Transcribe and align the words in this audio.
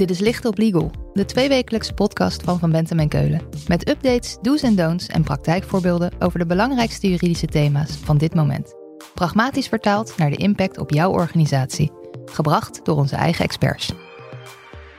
Dit 0.00 0.10
is 0.10 0.18
Licht 0.18 0.44
op 0.44 0.58
Legal, 0.58 0.90
de 1.12 1.24
tweewekelijkse 1.24 1.94
podcast 1.94 2.42
van 2.42 2.58
Van 2.58 2.70
Bentem 2.70 2.98
en 2.98 3.08
Keulen. 3.08 3.40
Met 3.68 3.88
updates, 3.88 4.38
do's 4.42 4.62
en 4.62 4.76
don'ts 4.76 5.06
en 5.06 5.22
praktijkvoorbeelden 5.22 6.12
over 6.18 6.38
de 6.38 6.46
belangrijkste 6.46 7.10
juridische 7.10 7.46
thema's 7.46 7.96
van 7.96 8.18
dit 8.18 8.34
moment. 8.34 8.74
Pragmatisch 9.14 9.68
vertaald 9.68 10.14
naar 10.16 10.30
de 10.30 10.36
impact 10.36 10.78
op 10.78 10.90
jouw 10.90 11.10
organisatie. 11.10 11.90
Gebracht 12.24 12.84
door 12.84 12.96
onze 12.96 13.16
eigen 13.16 13.44
experts. 13.44 13.92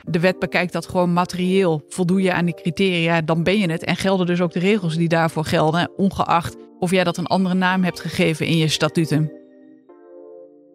De 0.02 0.20
wet 0.20 0.38
bekijkt 0.38 0.72
dat 0.72 0.86
gewoon 0.86 1.12
materieel. 1.12 1.82
Voldoe 1.88 2.22
je 2.22 2.32
aan 2.32 2.44
die 2.44 2.54
criteria, 2.54 3.20
dan 3.20 3.42
ben 3.42 3.58
je 3.58 3.70
het. 3.70 3.84
En 3.84 3.96
gelden 3.96 4.26
dus 4.26 4.40
ook 4.40 4.52
de 4.52 4.58
regels 4.58 4.96
die 4.96 5.08
daarvoor 5.08 5.44
gelden, 5.44 5.90
ongeacht 5.96 6.56
of 6.78 6.90
jij 6.90 7.04
dat 7.04 7.16
een 7.16 7.26
andere 7.26 7.54
naam 7.54 7.84
hebt 7.84 8.00
gegeven 8.00 8.46
in 8.46 8.56
je 8.56 8.68
statuten. 8.68 9.32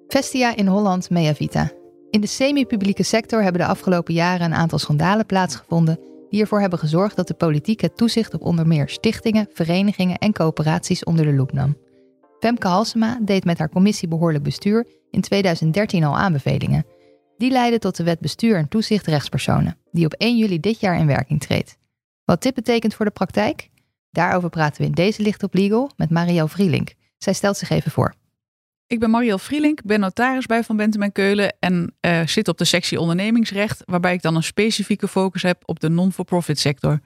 Vestia 0.07 0.55
in 0.55 0.67
Holland 0.67 1.09
Mea 1.09 1.35
Vita. 1.35 1.76
In 2.17 2.23
de 2.23 2.29
semi-publieke 2.29 3.03
sector 3.03 3.43
hebben 3.43 3.61
de 3.61 3.67
afgelopen 3.67 4.13
jaren 4.13 4.45
een 4.45 4.57
aantal 4.57 4.79
schandalen 4.79 5.25
plaatsgevonden 5.25 5.99
die 6.29 6.41
ervoor 6.41 6.59
hebben 6.59 6.79
gezorgd 6.79 7.15
dat 7.15 7.27
de 7.27 7.33
politiek 7.33 7.81
het 7.81 7.97
toezicht 7.97 8.33
op 8.33 8.41
onder 8.41 8.67
meer 8.67 8.89
stichtingen, 8.89 9.47
verenigingen 9.53 10.17
en 10.17 10.33
coöperaties 10.33 11.03
onder 11.03 11.25
de 11.25 11.33
loep 11.33 11.53
nam. 11.53 11.77
Femke 12.39 12.67
Halsema 12.67 13.19
deed 13.21 13.45
met 13.45 13.57
haar 13.57 13.69
commissie 13.69 14.07
Behoorlijk 14.07 14.43
Bestuur 14.43 14.87
in 15.11 15.21
2013 15.21 16.03
al 16.03 16.17
aanbevelingen. 16.17 16.85
Die 17.37 17.51
leidden 17.51 17.79
tot 17.79 17.95
de 17.95 18.03
wet 18.03 18.19
Bestuur 18.19 18.57
en 18.57 18.67
Toezicht 18.67 19.07
Rechtspersonen, 19.07 19.77
die 19.91 20.05
op 20.05 20.13
1 20.13 20.37
juli 20.37 20.59
dit 20.59 20.79
jaar 20.79 20.99
in 20.99 21.07
werking 21.07 21.41
treedt. 21.41 21.77
Wat 22.25 22.41
dit 22.41 22.53
betekent 22.53 22.93
voor 22.93 23.05
de 23.05 23.11
praktijk? 23.11 23.69
Daarover 24.11 24.49
praten 24.49 24.81
we 24.81 24.87
in 24.87 24.93
deze 24.93 25.21
Licht 25.21 25.43
op 25.43 25.53
Legal 25.53 25.91
met 25.95 26.09
Marielle 26.09 26.49
Vrielink. 26.49 26.93
Zij 27.17 27.33
stelt 27.33 27.57
zich 27.57 27.69
even 27.69 27.91
voor. 27.91 28.13
Ik 28.87 28.99
ben 28.99 29.09
Marielle 29.09 29.39
Vrielink, 29.39 29.83
ben 29.83 29.99
notaris 29.99 30.45
bij 30.45 30.63
Van 30.63 30.77
Bentem 30.77 31.01
en 31.01 31.11
Keulen 31.11 31.55
en 31.59 31.95
uh, 32.01 32.27
zit 32.27 32.47
op 32.47 32.57
de 32.57 32.65
sectie 32.65 32.99
ondernemingsrecht, 32.99 33.83
waarbij 33.85 34.13
ik 34.13 34.21
dan 34.21 34.35
een 34.35 34.43
specifieke 34.43 35.07
focus 35.07 35.41
heb 35.41 35.61
op 35.65 35.79
de 35.79 35.89
non-for-profit 35.89 36.59
sector. 36.59 36.99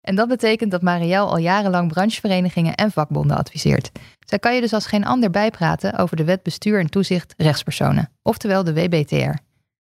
En 0.00 0.14
dat 0.14 0.28
betekent 0.28 0.70
dat 0.70 0.82
Marielle 0.82 1.26
al 1.26 1.38
jarenlang 1.38 1.92
brancheverenigingen 1.92 2.74
en 2.74 2.90
vakbonden 2.90 3.36
adviseert. 3.36 3.90
Zij 4.26 4.38
kan 4.38 4.54
je 4.54 4.60
dus 4.60 4.72
als 4.72 4.86
geen 4.86 5.04
ander 5.04 5.30
bijpraten 5.30 5.98
over 5.98 6.16
de 6.16 6.24
wet 6.24 6.42
bestuur 6.42 6.80
en 6.80 6.90
toezicht 6.90 7.34
rechtspersonen, 7.36 8.10
oftewel 8.22 8.64
de 8.64 8.74
WBTR. 8.74 9.38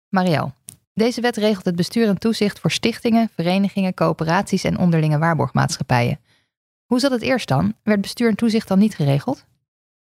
Marielle, 0.09 0.53
deze 0.95 1.20
wet 1.20 1.37
regelt 1.37 1.65
het 1.65 1.77
bestuur 1.77 2.09
en 2.09 2.19
toezicht 2.19 2.59
voor 2.59 2.70
stichtingen, 2.70 3.31
verenigingen, 3.35 3.95
coöperaties 3.95 4.65
en 4.65 4.79
onderlinge 4.79 5.19
waarborgmaatschappijen. 5.19 6.20
Hoe 6.87 7.01
zat 7.01 7.11
het 7.11 7.23
eerst 7.23 7.48
dan? 7.48 7.75
Werd 7.83 8.01
bestuur 8.01 8.29
en 8.29 8.37
toezicht 8.37 8.69
dan 8.69 8.79
niet 8.79 8.95
geregeld? 8.95 9.47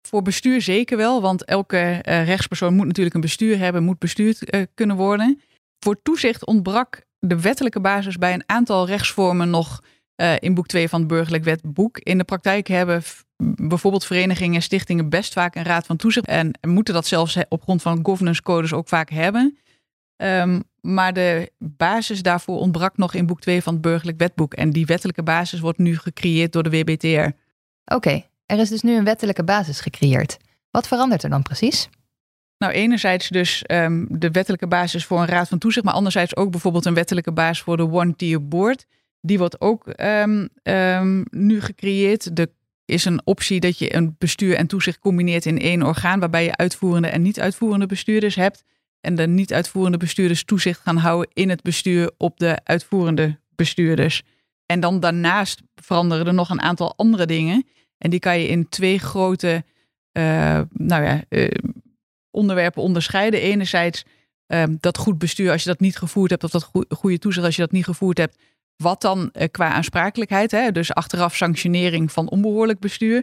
Voor 0.09 0.23
bestuur 0.23 0.63
zeker 0.63 0.97
wel, 0.97 1.21
want 1.21 1.45
elke 1.45 1.77
uh, 1.77 2.27
rechtspersoon 2.27 2.75
moet 2.75 2.87
natuurlijk 2.87 3.15
een 3.15 3.21
bestuur 3.21 3.59
hebben, 3.59 3.83
moet 3.83 3.99
bestuurd 3.99 4.55
uh, 4.55 4.63
kunnen 4.75 4.97
worden. 4.97 5.41
Voor 5.79 6.03
toezicht 6.03 6.47
ontbrak 6.47 7.05
de 7.19 7.41
wettelijke 7.41 7.81
basis 7.81 8.19
bij 8.19 8.35
een 8.35 8.43
aantal 8.47 8.87
rechtsvormen 8.87 9.51
nog 9.51 9.83
uh, 10.17 10.35
in 10.39 10.55
boek 10.55 10.67
2 10.67 10.89
van 10.89 10.99
het 10.99 11.09
burgerlijk 11.09 11.45
wetboek. 11.45 11.99
In 11.99 12.19
de 12.19 12.25
praktijk 12.25 12.67
hebben 12.67 13.03
bijvoorbeeld 13.57 14.05
verenigingen 14.05 14.55
en 14.55 14.63
stichtingen 14.63 15.09
best 15.09 15.33
vaak 15.33 15.55
een 15.55 15.65
raad 15.65 15.87
van 15.87 15.97
toezicht 15.97 16.27
en 16.27 16.59
moeten 16.61 16.95
dat 16.95 17.07
zelfs 17.07 17.39
op 17.49 17.63
grond 17.63 17.83
van 17.83 18.01
governance 18.03 18.43
codes 18.43 18.73
ook 18.73 18.89
vaak 18.89 19.11
hebben. 19.11 19.59
Um, 20.17 20.63
maar 20.81 21.13
de 21.13 21.51
basis 21.59 22.23
daarvoor 22.23 22.59
ontbrak 22.59 22.97
nog 22.97 23.15
in 23.15 23.27
boek 23.27 23.41
2 23.41 23.63
van 23.63 23.73
het 23.73 23.83
burgerlijk 23.83 24.19
wetboek. 24.19 24.55
En 24.55 24.71
die 24.71 24.87
wettelijke 24.87 25.23
basis 25.23 25.61
wordt 25.61 25.79
nu 25.79 25.99
gecreëerd 25.99 26.53
door 26.53 26.63
de 26.63 26.71
WBTR. 26.71 27.29
Oké, 27.95 28.23
er 28.47 28.59
is 28.59 28.69
dus 28.69 28.83
nu 28.83 28.97
een 28.97 29.05
wettelijke 29.05 29.45
basis 29.45 29.81
gecreëerd. 29.81 30.37
Wat 30.71 30.87
verandert 30.87 31.23
er 31.23 31.31
dan 31.31 31.43
precies? 31.43 31.89
Nou, 32.59 32.73
enerzijds 32.73 33.29
dus 33.29 33.65
um, 33.67 34.07
de 34.11 34.31
wettelijke 34.31 34.67
basis 34.67 35.05
voor 35.05 35.21
een 35.21 35.27
raad 35.27 35.49
van 35.49 35.59
toezicht, 35.59 35.85
maar 35.85 35.95
anderzijds 35.95 36.37
ook 36.37 36.51
bijvoorbeeld 36.51 36.85
een 36.85 36.95
wettelijke 36.95 37.33
basis 37.33 37.63
voor 37.63 37.77
de 37.77 37.91
one-tier 37.91 38.49
board. 38.49 38.87
Die 39.21 39.39
wordt 39.39 39.61
ook 39.61 40.01
um, 40.01 40.49
um, 40.63 41.25
nu 41.31 41.61
gecreëerd. 41.61 42.39
Er 42.39 42.49
is 42.85 43.05
een 43.05 43.21
optie 43.25 43.61
dat 43.61 43.79
je 43.79 43.95
een 43.95 44.15
bestuur 44.19 44.57
en 44.57 44.67
toezicht 44.67 44.99
combineert 44.99 45.47
in 45.47 45.59
één 45.59 45.83
orgaan, 45.83 46.21
waarbij 46.21 46.45
je 46.45 46.57
uitvoerende 46.57 47.09
en 47.09 47.23
niet-uitvoerende 47.23 47.87
bestuurders 47.87 48.35
hebt. 48.35 48.65
En 49.01 49.15
de 49.15 49.27
niet-uitvoerende 49.27 49.99
bestuurders 49.99 50.45
toezicht 50.45 50.81
gaan 50.81 50.97
houden 50.97 51.31
in 51.33 51.49
het 51.49 51.63
bestuur 51.63 52.11
op 52.17 52.39
de 52.39 52.59
uitvoerende 52.65 53.39
bestuurders. 53.57 54.23
En 54.67 54.81
dan 54.81 55.01
daarnaast 55.01 55.63
veranderen 55.75 56.27
er 56.27 56.35
nog 56.35 56.51
een 56.51 56.63
aantal 56.63 56.97
andere 56.97 57.27
dingen. 57.27 57.67
En 58.05 58.11
die 58.11 58.19
kan 58.19 58.41
je 58.41 58.49
in 58.49 58.69
twee 58.69 58.99
grote 58.99 59.65
uh, 60.13 60.61
nou 60.73 61.05
ja, 61.05 61.25
uh, 61.29 61.49
onderwerpen 62.31 62.83
onderscheiden. 62.83 63.41
Enerzijds 63.41 64.05
uh, 64.49 64.63
dat 64.81 64.99
goed 64.99 65.19
bestuur, 65.19 65.51
als 65.51 65.63
je 65.63 65.69
dat 65.69 65.81
niet 65.81 65.97
gevoerd 65.97 66.31
hebt, 66.31 66.45
of 66.45 66.51
dat 66.51 66.71
goede 66.89 67.19
toezicht, 67.19 67.47
als 67.47 67.57
je 67.57 67.63
dat 67.63 67.73
niet 67.73 67.85
gevoerd 67.85 68.19
hebt. 68.19 68.39
Wat 68.77 69.01
dan 69.01 69.33
qua 69.51 69.69
aansprakelijkheid, 69.69 70.51
hè? 70.51 70.73
dus 70.73 70.95
achteraf 70.95 71.37
sanctionering 71.37 72.13
van 72.13 72.29
onbehoorlijk 72.29 72.79
bestuur. 72.79 73.23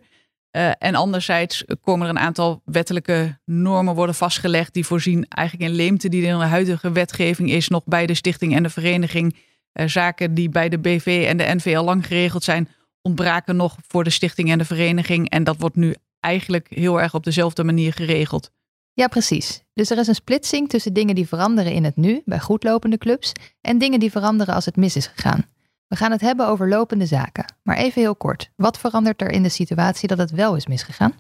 En 0.78 0.96
anderzijds 0.96 1.64
komen 1.82 2.08
er 2.08 2.14
een 2.14 2.20
aantal 2.20 2.62
wettelijke 2.66 3.40
normen 3.46 3.96
worden 3.96 4.16
vastgelegd 4.16 4.74
die 4.74 4.86
voorzien 4.86 5.26
eigenlijk 5.28 5.70
in 5.70 5.76
leemte 5.76 6.10
die 6.10 6.24
in 6.24 6.40
de 6.40 6.46
huidige 6.46 6.92
wetgeving 6.92 7.52
is, 7.52 7.68
nog 7.68 7.84
bij 7.86 8.06
de 8.06 8.14
stichting 8.14 8.56
en 8.56 8.64
de 8.64 8.70
vereniging. 8.70 9.36
Zaken 9.74 10.34
die 10.34 10.50
bij 10.50 10.70
de 10.70 10.80
BV 10.80 11.26
en 11.28 11.38
de 11.38 11.54
NV 11.56 11.74
al 11.78 11.84
lang 11.84 12.08
geregeld 12.08 12.44
zijn, 12.44 12.70
ontbraken 13.02 13.56
nog 13.56 13.78
voor 13.88 14.04
de 14.04 14.10
stichting 14.10 14.52
en 14.52 14.58
de 14.58 14.66
vereniging. 14.66 15.30
En 15.30 15.44
dat 15.44 15.60
wordt 15.60 15.76
nu 15.76 15.96
eigenlijk 16.20 16.68
heel 16.70 17.02
erg 17.02 17.14
op 17.14 17.24
dezelfde 17.24 17.64
manier 17.64 17.94
geregeld. 17.94 18.52
Ja, 18.94 19.08
precies. 19.08 19.64
Dus 19.74 19.90
er 19.90 19.98
is 19.98 20.08
een 20.08 20.16
splitsing 20.16 20.70
tussen 20.70 20.94
dingen 20.94 21.16
die 21.16 21.28
veranderen 21.28 21.72
in 21.72 21.84
het 21.84 21.96
nu, 21.96 22.22
bij 22.26 22.40
goedlopende 22.40 22.98
clubs, 22.98 23.32
en 23.62 23.78
dingen 23.78 24.00
die 24.00 24.12
veranderen 24.12 24.54
als 24.54 24.66
het 24.66 24.76
mis 24.76 24.96
is 24.96 25.08
gegaan. 25.08 25.46
We 25.88 25.96
gaan 25.96 26.12
het 26.12 26.22
hebben 26.22 26.48
over 26.48 26.70
lopende 26.70 27.06
zaken. 27.06 27.46
Maar 27.64 27.78
even 27.78 28.02
heel 28.02 28.16
kort. 28.16 28.52
Wat 28.56 28.78
verandert 28.78 29.22
er 29.22 29.32
in 29.32 29.44
de 29.44 29.50
situatie 29.50 30.08
dat 30.08 30.18
het 30.18 30.32
wel 30.32 30.56
is 30.56 30.68
misgegaan? 30.68 31.14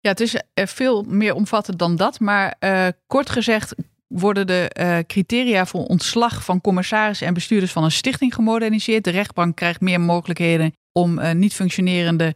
Ja, 0.00 0.10
het 0.10 0.20
is 0.20 0.34
eh, 0.54 0.66
veel 0.66 1.02
meer 1.02 1.34
omvattend 1.34 1.78
dan 1.78 1.96
dat. 1.96 2.20
Maar 2.20 2.56
uh, 2.60 2.86
kort 3.06 3.30
gezegd 3.30 3.74
worden 4.06 4.46
de 4.46 4.70
uh, 4.80 4.98
criteria 5.06 5.66
voor 5.66 5.84
ontslag 5.84 6.44
van 6.44 6.60
commissarissen 6.60 7.26
en 7.26 7.34
bestuurders 7.34 7.72
van 7.72 7.84
een 7.84 7.90
stichting 7.90 8.34
gemoderniseerd. 8.34 9.04
De 9.04 9.10
rechtbank 9.10 9.56
krijgt 9.56 9.80
meer 9.80 10.00
mogelijkheden 10.00 10.72
om 10.92 11.18
uh, 11.18 11.32
niet 11.32 11.54
functionerende 11.54 12.34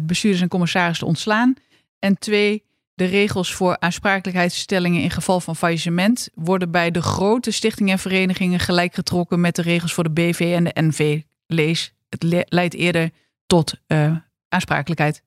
bestuurders 0.00 0.42
en 0.42 0.48
commissarissen 0.48 1.04
te 1.04 1.10
ontslaan. 1.10 1.54
En 1.98 2.18
twee, 2.18 2.64
de 2.94 3.04
regels 3.04 3.54
voor 3.54 3.76
aansprakelijkheidsstellingen 3.78 5.02
in 5.02 5.10
geval 5.10 5.40
van 5.40 5.56
faillissement 5.56 6.28
worden 6.34 6.70
bij 6.70 6.90
de 6.90 7.02
grote 7.02 7.50
stichtingen 7.50 7.92
en 7.92 7.98
verenigingen 7.98 8.60
gelijk 8.60 8.94
getrokken 8.94 9.40
met 9.40 9.56
de 9.56 9.62
regels 9.62 9.92
voor 9.92 10.04
de 10.04 10.10
BV 10.10 10.52
en 10.56 10.64
de 10.64 10.82
NV. 10.82 11.22
Lees, 11.46 11.92
het 12.08 12.44
leidt 12.48 12.74
eerder 12.74 13.10
tot 13.46 13.74
uh, 13.86 14.16
aansprakelijkheid. 14.48 15.22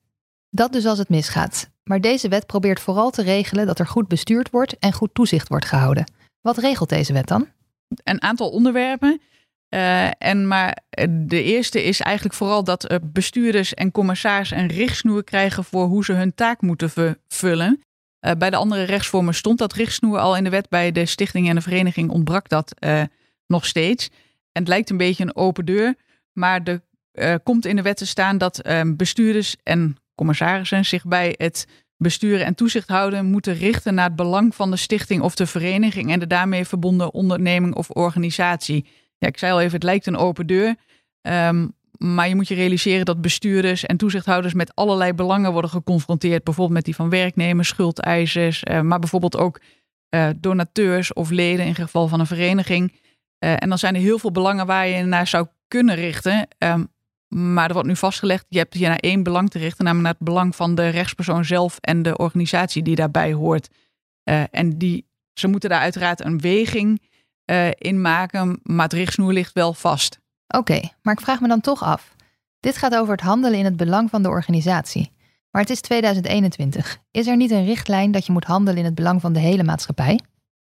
Dat 0.49 0.73
dus 0.73 0.85
als 0.85 0.97
het 0.97 1.09
misgaat. 1.09 1.69
Maar 1.83 2.01
deze 2.01 2.27
wet 2.27 2.45
probeert 2.45 2.79
vooral 2.79 3.09
te 3.09 3.21
regelen 3.21 3.65
dat 3.65 3.79
er 3.79 3.87
goed 3.87 4.07
bestuurd 4.07 4.49
wordt 4.49 4.79
en 4.79 4.93
goed 4.93 5.13
toezicht 5.13 5.47
wordt 5.47 5.65
gehouden. 5.65 6.11
Wat 6.41 6.57
regelt 6.57 6.89
deze 6.89 7.13
wet 7.13 7.27
dan? 7.27 7.47
Een 8.03 8.21
aantal 8.21 8.49
onderwerpen. 8.49 9.21
Uh, 9.69 10.09
en 10.17 10.47
maar 10.47 10.77
de 11.09 11.43
eerste 11.43 11.83
is 11.83 11.99
eigenlijk 11.99 12.35
vooral 12.35 12.63
dat 12.63 12.91
uh, 12.91 12.97
bestuurders 13.03 13.73
en 13.73 13.91
commissarissen 13.91 14.57
een 14.57 14.67
richtsnoer 14.67 15.23
krijgen 15.23 15.63
voor 15.63 15.85
hoe 15.85 16.05
ze 16.05 16.13
hun 16.13 16.35
taak 16.35 16.61
moeten 16.61 16.89
vervullen. 16.89 17.81
Bij 18.37 18.49
de 18.49 18.55
andere 18.55 18.83
rechtsvormen 18.83 19.33
stond 19.33 19.57
dat 19.57 19.73
richtsnoer 19.73 20.19
al 20.19 20.37
in 20.37 20.43
de 20.43 20.49
wet. 20.49 20.69
Bij 20.69 20.91
de 20.91 21.05
stichting 21.05 21.49
en 21.49 21.55
de 21.55 21.61
vereniging 21.61 22.09
ontbrak 22.09 22.49
dat 22.49 22.73
nog 23.47 23.65
steeds. 23.65 24.07
En 24.51 24.61
het 24.61 24.67
lijkt 24.67 24.89
een 24.89 24.97
beetje 24.97 25.23
een 25.23 25.35
open 25.35 25.65
deur. 25.65 25.95
Maar 26.33 26.61
er 27.11 27.39
komt 27.39 27.65
in 27.65 27.75
de 27.75 27.81
wet 27.81 27.97
te 27.97 28.05
staan 28.05 28.37
dat 28.37 28.61
bestuurders 28.95 29.55
en 29.63 29.95
commissarissen 30.15 30.85
zich 30.85 31.05
bij 31.05 31.33
het 31.37 31.67
besturen 31.97 32.45
en 32.45 32.55
toezicht 32.55 32.87
houden 32.87 33.25
moeten 33.25 33.53
richten 33.53 33.93
naar 33.93 34.07
het 34.07 34.15
belang 34.15 34.55
van 34.55 34.71
de 34.71 34.77
stichting 34.77 35.21
of 35.21 35.35
de 35.35 35.45
vereniging 35.45 36.11
en 36.11 36.19
de 36.19 36.27
daarmee 36.27 36.65
verbonden 36.65 37.13
onderneming 37.13 37.75
of 37.75 37.89
organisatie. 37.89 38.85
Ja, 39.17 39.27
ik 39.27 39.37
zei 39.37 39.51
al 39.51 39.59
even, 39.59 39.73
het 39.73 39.83
lijkt 39.83 40.05
een 40.05 40.17
open 40.17 40.47
deur. 40.47 40.75
Um, 41.21 41.75
maar 41.97 42.27
je 42.27 42.35
moet 42.35 42.47
je 42.47 42.55
realiseren 42.55 43.05
dat 43.05 43.21
bestuurders 43.21 43.85
en 43.85 43.97
toezichthouders 43.97 44.53
met 44.53 44.75
allerlei 44.75 45.13
belangen 45.13 45.51
worden 45.51 45.71
geconfronteerd. 45.71 46.43
Bijvoorbeeld 46.43 46.75
met 46.75 46.85
die 46.85 46.95
van 46.95 47.09
werknemers, 47.09 47.67
schuldeisers, 47.67 48.63
uh, 48.63 48.81
maar 48.81 48.99
bijvoorbeeld 48.99 49.37
ook 49.37 49.61
uh, 50.09 50.29
donateurs 50.37 51.13
of 51.13 51.29
leden 51.29 51.65
in 51.65 51.75
geval 51.75 52.07
van 52.07 52.19
een 52.19 52.27
vereniging. 52.27 52.91
Uh, 52.91 53.53
en 53.57 53.69
dan 53.69 53.77
zijn 53.77 53.95
er 53.95 54.01
heel 54.01 54.19
veel 54.19 54.31
belangen 54.31 54.65
waar 54.65 54.87
je 54.87 55.03
naar 55.03 55.27
zou 55.27 55.47
kunnen 55.67 55.95
richten. 55.95 56.47
Um, 56.57 56.87
maar 57.27 57.67
er 57.67 57.73
wordt 57.73 57.87
nu 57.87 57.95
vastgelegd, 57.95 58.45
je 58.49 58.57
hebt 58.57 58.77
je 58.77 58.87
naar 58.87 58.97
één 58.97 59.23
belang 59.23 59.49
te 59.49 59.57
richten, 59.57 59.85
namelijk 59.85 60.07
naar 60.07 60.17
het 60.17 60.27
belang 60.29 60.55
van 60.55 60.75
de 60.75 60.89
rechtspersoon 60.89 61.45
zelf 61.45 61.77
en 61.79 62.01
de 62.01 62.17
organisatie 62.17 62.83
die 62.83 62.95
daarbij 62.95 63.33
hoort. 63.33 63.69
en 64.51 64.77
die, 64.77 65.05
ze 65.33 65.47
moeten 65.47 65.69
daar 65.69 65.79
uiteraard 65.79 66.23
een 66.23 66.39
weging 66.39 67.01
uh, 67.51 67.67
in 67.77 68.01
maken, 68.01 68.59
maar 68.63 68.83
het 68.83 68.93
richtsnoer 68.93 69.33
ligt 69.33 69.53
wel 69.53 69.73
vast. 69.73 70.19
Oké, 70.47 70.79
maar 71.01 71.13
ik 71.13 71.21
vraag 71.21 71.41
me 71.41 71.47
dan 71.47 71.61
toch 71.61 71.83
af. 71.83 72.15
Dit 72.59 72.77
gaat 72.77 72.95
over 72.95 73.11
het 73.11 73.21
handelen 73.21 73.59
in 73.59 73.65
het 73.65 73.77
belang 73.77 74.09
van 74.09 74.21
de 74.21 74.29
organisatie. 74.29 75.11
Maar 75.51 75.61
het 75.61 75.71
is 75.71 75.81
2021. 75.81 76.97
Is 77.11 77.27
er 77.27 77.35
niet 77.35 77.51
een 77.51 77.65
richtlijn 77.65 78.11
dat 78.11 78.25
je 78.25 78.31
moet 78.31 78.43
handelen 78.43 78.79
in 78.79 78.85
het 78.85 78.95
belang 78.95 79.21
van 79.21 79.33
de 79.33 79.39
hele 79.39 79.63
maatschappij? 79.63 80.19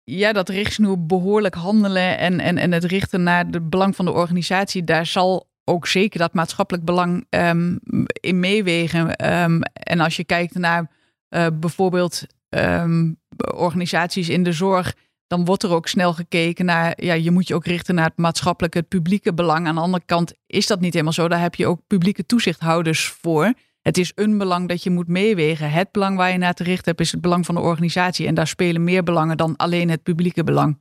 ja, 0.03 0.33
dat 0.33 0.50
richtsnoer 0.50 1.06
behoorlijk 1.06 1.56
handelen 1.56 2.18
en, 2.18 2.39
en, 2.39 2.57
en 2.57 2.71
het 2.71 2.83
richten 2.83 3.24
naar 3.24 3.45
het 3.45 3.69
belang 3.69 3.95
van 3.95 4.06
de 4.06 4.12
organisatie, 4.12 4.83
daar 4.83 5.06
zal 5.06 5.50
ook 5.63 5.88
zeker 5.88 6.19
dat 6.19 6.33
maatschappelijk 6.33 6.85
belang 6.85 7.25
um, 7.29 7.79
in 8.19 8.39
meewegen. 8.39 9.31
Um, 9.44 9.62
en 9.63 10.00
als 10.00 10.15
je 10.15 10.24
kijkt 10.24 10.53
naar 10.53 10.91
uh, 11.29 11.47
bijvoorbeeld 11.53 12.25
um, 12.50 13.19
organisaties 13.56 14.29
in 14.29 14.44
de 14.44 14.51
zorg, 14.51 14.95
dan 15.31 15.45
wordt 15.45 15.63
er 15.63 15.72
ook 15.72 15.88
snel 15.88 16.13
gekeken 16.13 16.66
naar, 16.66 17.04
ja, 17.04 17.13
je 17.13 17.31
moet 17.31 17.48
je 17.48 17.56
ook 17.56 17.66
richten 17.66 17.95
naar 17.95 18.06
het 18.06 18.18
maatschappelijke, 18.18 18.78
het 18.78 18.88
publieke 18.88 19.33
belang. 19.33 19.68
Aan 19.68 19.75
de 19.75 19.81
andere 19.81 20.04
kant 20.06 20.33
is 20.48 20.68
dat 20.68 20.80
niet 20.80 20.94
helemaal 20.94 21.13
zo. 21.13 21.28
Daar 21.28 21.42
heb 21.42 21.56
je 21.56 21.68
ook 21.68 21.81
publieke 21.88 22.25
toezichthouders 22.25 23.07
voor. 23.07 23.54
Het 23.81 23.98
is 23.98 24.12
een 24.16 24.38
belang 24.38 24.68
dat 24.68 24.83
je 24.83 24.89
moet 24.89 25.07
meewegen. 25.07 25.72
Het 25.72 25.92
belang 25.92 26.18
waar 26.18 26.31
je 26.31 26.38
naar 26.38 26.54
te 26.54 26.63
richten 26.63 26.86
hebt 26.86 27.00
is 27.00 27.12
het 27.12 27.22
belang 27.22 27.45
van 27.45 27.56
de 27.56 27.62
organisatie. 27.62 28.28
En 28.28 28.36
daar 28.36 28.48
spelen 28.48 28.83
meer 28.83 29.04
belangen 29.04 29.38
dan 29.38 29.56
alleen 29.56 29.89
het 29.89 30.04
publieke 30.04 30.44
belang. 30.44 30.80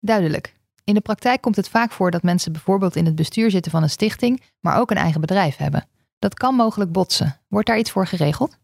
Duidelijk. 0.00 0.54
In 0.84 0.94
de 0.94 1.00
praktijk 1.00 1.40
komt 1.40 1.56
het 1.56 1.68
vaak 1.68 1.92
voor 1.92 2.10
dat 2.10 2.22
mensen 2.22 2.52
bijvoorbeeld 2.52 2.96
in 2.96 3.06
het 3.06 3.14
bestuur 3.14 3.50
zitten 3.50 3.70
van 3.70 3.82
een 3.82 3.90
stichting, 3.90 4.42
maar 4.60 4.78
ook 4.78 4.90
een 4.90 4.96
eigen 4.96 5.20
bedrijf 5.20 5.56
hebben. 5.56 5.88
Dat 6.18 6.34
kan 6.34 6.54
mogelijk 6.54 6.92
botsen. 6.92 7.40
Wordt 7.48 7.66
daar 7.66 7.78
iets 7.78 7.90
voor 7.90 8.06
geregeld? 8.06 8.58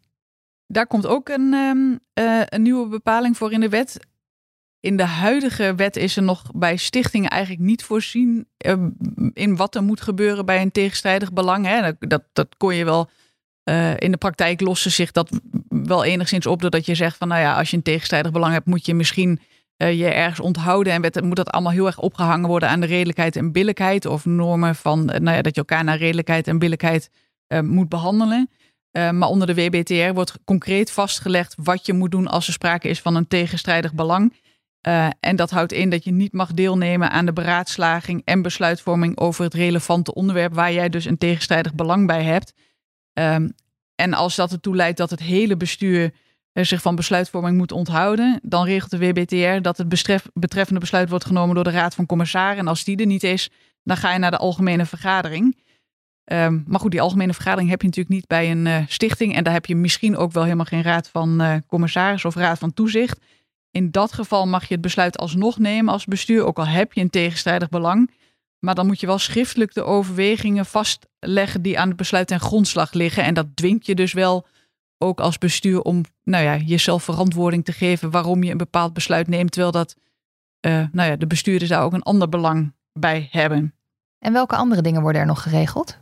Daar 0.66 0.86
komt 0.86 1.06
ook 1.06 1.28
een, 1.28 1.52
um, 1.54 1.98
uh, 2.14 2.42
een 2.44 2.62
nieuwe 2.62 2.88
bepaling 2.88 3.36
voor 3.36 3.52
in 3.52 3.60
de 3.60 3.68
wet. 3.68 3.98
In 4.80 4.96
de 4.96 5.04
huidige 5.04 5.74
wet 5.74 5.96
is 5.96 6.16
er 6.16 6.22
nog 6.22 6.42
bij 6.54 6.76
stichtingen 6.76 7.30
eigenlijk 7.30 7.62
niet 7.62 7.82
voorzien 7.82 8.48
uh, 8.66 8.74
in 9.32 9.56
wat 9.56 9.74
er 9.74 9.82
moet 9.82 10.00
gebeuren 10.00 10.46
bij 10.46 10.62
een 10.62 10.72
tegenstrijdig 10.72 11.32
belang. 11.32 11.94
Dat, 11.98 12.22
dat 12.32 12.48
kon 12.56 12.74
je 12.74 12.84
wel 12.84 13.10
uh, 13.68 13.96
in 13.96 14.10
de 14.10 14.16
praktijk 14.16 14.60
lossen 14.60 14.90
zich 14.90 15.10
dat 15.10 15.40
wel 15.68 16.04
enigszins 16.04 16.46
op 16.46 16.60
doordat 16.60 16.86
je 16.86 16.94
zegt 16.94 17.16
van 17.16 17.28
nou 17.28 17.40
ja, 17.40 17.56
als 17.58 17.70
je 17.70 17.76
een 17.76 17.82
tegenstrijdig 17.82 18.32
belang 18.32 18.52
hebt, 18.52 18.66
moet 18.66 18.86
je 18.86 18.94
misschien 18.94 19.40
uh, 19.76 19.98
je 19.98 20.06
ergens 20.06 20.40
onthouden 20.40 20.92
en 20.92 21.26
moet 21.26 21.36
dat 21.36 21.50
allemaal 21.50 21.72
heel 21.72 21.86
erg 21.86 21.98
opgehangen 21.98 22.48
worden 22.48 22.68
aan 22.68 22.80
de 22.80 22.86
redelijkheid 22.86 23.36
en 23.36 23.52
billijkheid 23.52 24.06
of 24.06 24.24
normen 24.24 24.74
van 24.74 25.04
nou 25.04 25.30
ja, 25.30 25.42
dat 25.42 25.54
je 25.54 25.60
elkaar 25.60 25.84
naar 25.84 25.98
redelijkheid 25.98 26.48
en 26.48 26.58
billijkheid 26.58 27.10
moet 27.62 27.88
behandelen. 27.88 28.50
Maar 28.92 29.28
onder 29.28 29.46
de 29.46 29.54
WBTR 29.54 30.12
wordt 30.14 30.38
concreet 30.44 30.90
vastgelegd 30.90 31.54
wat 31.62 31.86
je 31.86 31.92
moet 31.92 32.10
doen 32.10 32.26
als 32.26 32.46
er 32.46 32.52
sprake 32.52 32.88
is 32.88 33.00
van 33.00 33.14
een 33.14 33.28
tegenstrijdig 33.28 33.94
belang. 33.94 34.32
Uh, 34.86 35.08
en 35.20 35.36
dat 35.36 35.50
houdt 35.50 35.72
in 35.72 35.90
dat 35.90 36.04
je 36.04 36.10
niet 36.10 36.32
mag 36.32 36.52
deelnemen 36.52 37.10
aan 37.10 37.26
de 37.26 37.32
beraadslaging 37.32 38.22
en 38.24 38.42
besluitvorming 38.42 39.18
over 39.18 39.44
het 39.44 39.54
relevante 39.54 40.14
onderwerp 40.14 40.54
waar 40.54 40.72
jij 40.72 40.88
dus 40.88 41.04
een 41.04 41.18
tegenstrijdig 41.18 41.74
belang 41.74 42.06
bij 42.06 42.22
hebt. 42.22 42.52
Um, 43.12 43.54
en 43.94 44.14
als 44.14 44.36
dat 44.36 44.52
ertoe 44.52 44.76
leidt 44.76 44.98
dat 44.98 45.10
het 45.10 45.20
hele 45.20 45.56
bestuur 45.56 46.12
zich 46.52 46.82
van 46.82 46.94
besluitvorming 46.94 47.56
moet 47.56 47.72
onthouden, 47.72 48.40
dan 48.42 48.64
regelt 48.64 48.90
de 48.90 48.98
WBTR 48.98 49.60
dat 49.60 49.78
het 49.78 49.88
betreffende 50.32 50.80
besluit 50.80 51.08
wordt 51.08 51.24
genomen 51.24 51.54
door 51.54 51.64
de 51.64 51.70
Raad 51.70 51.94
van 51.94 52.06
Commissarissen. 52.06 52.58
En 52.58 52.68
als 52.68 52.84
die 52.84 52.96
er 52.96 53.06
niet 53.06 53.22
is, 53.22 53.50
dan 53.82 53.96
ga 53.96 54.12
je 54.12 54.18
naar 54.18 54.30
de 54.30 54.36
algemene 54.36 54.86
vergadering. 54.86 55.56
Um, 56.32 56.64
maar 56.66 56.80
goed, 56.80 56.90
die 56.90 57.00
algemene 57.00 57.34
vergadering 57.34 57.70
heb 57.70 57.80
je 57.80 57.86
natuurlijk 57.86 58.14
niet 58.14 58.26
bij 58.26 58.50
een 58.50 58.66
uh, 58.66 58.76
stichting. 58.86 59.34
En 59.34 59.44
daar 59.44 59.52
heb 59.52 59.66
je 59.66 59.76
misschien 59.76 60.16
ook 60.16 60.32
wel 60.32 60.42
helemaal 60.42 60.64
geen 60.64 60.82
raad 60.82 61.08
van 61.08 61.42
uh, 61.42 61.54
commissaris 61.66 62.24
of 62.24 62.34
raad 62.34 62.58
van 62.58 62.74
toezicht. 62.74 63.20
In 63.70 63.90
dat 63.90 64.12
geval 64.12 64.46
mag 64.46 64.68
je 64.68 64.74
het 64.74 64.82
besluit 64.82 65.18
alsnog 65.18 65.58
nemen 65.58 65.92
als 65.92 66.04
bestuur, 66.04 66.44
ook 66.44 66.58
al 66.58 66.66
heb 66.66 66.92
je 66.92 67.00
een 67.00 67.10
tegenstrijdig 67.10 67.68
belang. 67.68 68.10
Maar 68.58 68.74
dan 68.74 68.86
moet 68.86 69.00
je 69.00 69.06
wel 69.06 69.18
schriftelijk 69.18 69.74
de 69.74 69.82
overwegingen 69.82 70.66
vastleggen 70.66 71.62
die 71.62 71.78
aan 71.78 71.88
het 71.88 71.96
besluit 71.96 72.26
ten 72.26 72.40
grondslag 72.40 72.92
liggen. 72.92 73.24
En 73.24 73.34
dat 73.34 73.46
dwingt 73.56 73.86
je 73.86 73.94
dus 73.94 74.12
wel 74.12 74.46
ook 74.98 75.20
als 75.20 75.38
bestuur 75.38 75.82
om 75.82 76.04
nou 76.24 76.44
ja, 76.44 76.56
jezelf 76.56 77.02
verantwoording 77.02 77.64
te 77.64 77.72
geven 77.72 78.10
waarom 78.10 78.42
je 78.42 78.50
een 78.50 78.56
bepaald 78.56 78.92
besluit 78.92 79.28
neemt. 79.28 79.50
Terwijl 79.50 79.72
dat, 79.72 79.96
uh, 80.66 80.84
nou 80.92 81.10
ja, 81.10 81.16
de 81.16 81.26
bestuurders 81.26 81.70
daar 81.70 81.82
ook 81.82 81.92
een 81.92 82.02
ander 82.02 82.28
belang 82.28 82.74
bij 82.92 83.28
hebben. 83.30 83.74
En 84.18 84.32
welke 84.32 84.56
andere 84.56 84.82
dingen 84.82 85.02
worden 85.02 85.20
er 85.20 85.26
nog 85.26 85.42
geregeld? 85.42 85.98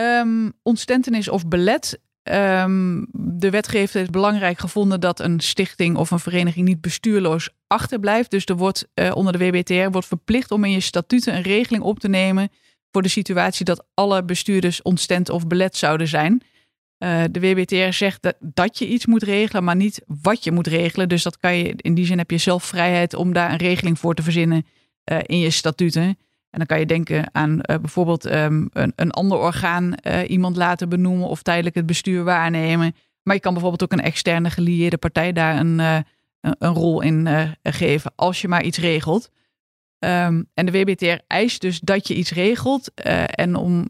Um, 0.00 0.52
ontstentenis 0.62 1.28
of 1.28 1.46
belet. 1.46 2.00
Um, 2.32 3.06
de 3.12 3.50
wetgever 3.50 3.98
heeft 3.98 4.10
belangrijk 4.10 4.58
gevonden 4.58 5.00
dat 5.00 5.20
een 5.20 5.40
stichting 5.40 5.96
of 5.96 6.10
een 6.10 6.18
vereniging 6.18 6.66
niet 6.66 6.80
bestuurloos 6.80 7.50
achterblijft. 7.66 8.30
Dus 8.30 8.44
er 8.44 8.56
wordt 8.56 8.88
uh, 8.94 9.10
onder 9.14 9.32
de 9.32 9.38
WBTR 9.38 9.90
wordt 9.90 10.06
verplicht 10.06 10.50
om 10.50 10.64
in 10.64 10.70
je 10.70 10.80
statuten 10.80 11.36
een 11.36 11.42
regeling 11.42 11.82
op 11.82 11.98
te 11.98 12.08
nemen 12.08 12.50
voor 12.90 13.02
de 13.02 13.08
situatie 13.08 13.64
dat 13.64 13.86
alle 13.94 14.24
bestuurders 14.24 14.82
ontstent 14.82 15.30
of 15.30 15.46
belet 15.46 15.76
zouden 15.76 16.08
zijn. 16.08 16.42
Uh, 16.98 17.22
de 17.30 17.40
WBTR 17.40 17.92
zegt 17.92 18.22
dat, 18.22 18.36
dat 18.40 18.78
je 18.78 18.88
iets 18.88 19.06
moet 19.06 19.22
regelen, 19.22 19.64
maar 19.64 19.76
niet 19.76 20.02
wat 20.06 20.44
je 20.44 20.52
moet 20.52 20.66
regelen. 20.66 21.08
Dus 21.08 21.22
dat 21.22 21.38
kan 21.38 21.56
je, 21.56 21.74
in 21.76 21.94
die 21.94 22.06
zin 22.06 22.18
heb 22.18 22.30
je 22.30 22.38
zelf 22.38 22.64
vrijheid 22.64 23.14
om 23.14 23.32
daar 23.32 23.50
een 23.50 23.56
regeling 23.56 23.98
voor 23.98 24.14
te 24.14 24.22
verzinnen 24.22 24.66
uh, 25.12 25.18
in 25.22 25.38
je 25.38 25.50
statuten. 25.50 26.18
En 26.50 26.58
dan 26.58 26.66
kan 26.66 26.78
je 26.78 26.86
denken 26.86 27.28
aan 27.32 27.50
uh, 27.50 27.58
bijvoorbeeld 27.62 28.24
um, 28.24 28.68
een, 28.72 28.92
een 28.96 29.10
ander 29.10 29.38
orgaan 29.38 29.94
uh, 30.02 30.30
iemand 30.30 30.56
laten 30.56 30.88
benoemen 30.88 31.28
of 31.28 31.42
tijdelijk 31.42 31.74
het 31.74 31.86
bestuur 31.86 32.24
waarnemen. 32.24 32.94
Maar 33.22 33.34
je 33.34 33.40
kan 33.40 33.52
bijvoorbeeld 33.52 33.82
ook 33.82 33.98
een 33.98 34.04
externe 34.04 34.50
gelieerde 34.50 34.98
partij 34.98 35.32
daar 35.32 35.58
een, 35.58 35.78
uh, 35.78 35.98
een 36.40 36.74
rol 36.74 37.00
in 37.00 37.28
geven 37.62 38.12
als 38.16 38.40
je 38.40 38.48
maar 38.48 38.62
iets 38.62 38.78
regelt. 38.78 39.30
Um, 40.04 40.48
en 40.54 40.66
de 40.66 40.72
WBTR 40.72 41.22
eist 41.26 41.60
dus 41.60 41.80
dat 41.80 42.08
je 42.08 42.14
iets 42.14 42.32
regelt. 42.32 42.94
en 42.94 43.54
om, 43.54 43.88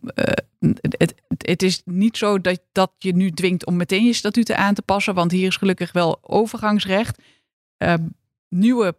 het, 0.58 1.14
het 1.38 1.62
is 1.62 1.82
niet 1.84 2.16
zo 2.16 2.40
dat, 2.40 2.60
dat 2.72 2.92
je 2.98 3.14
nu 3.14 3.30
dwingt 3.30 3.66
om 3.66 3.76
meteen 3.76 4.04
je 4.04 4.12
statuten 4.12 4.56
aan 4.56 4.74
te 4.74 4.82
passen, 4.82 5.14
want 5.14 5.30
hier 5.30 5.46
is 5.46 5.56
gelukkig 5.56 5.92
wel 5.92 6.18
overgangsrecht. 6.22 7.22
Ehm, 7.76 8.06
nieuwe 8.48 8.96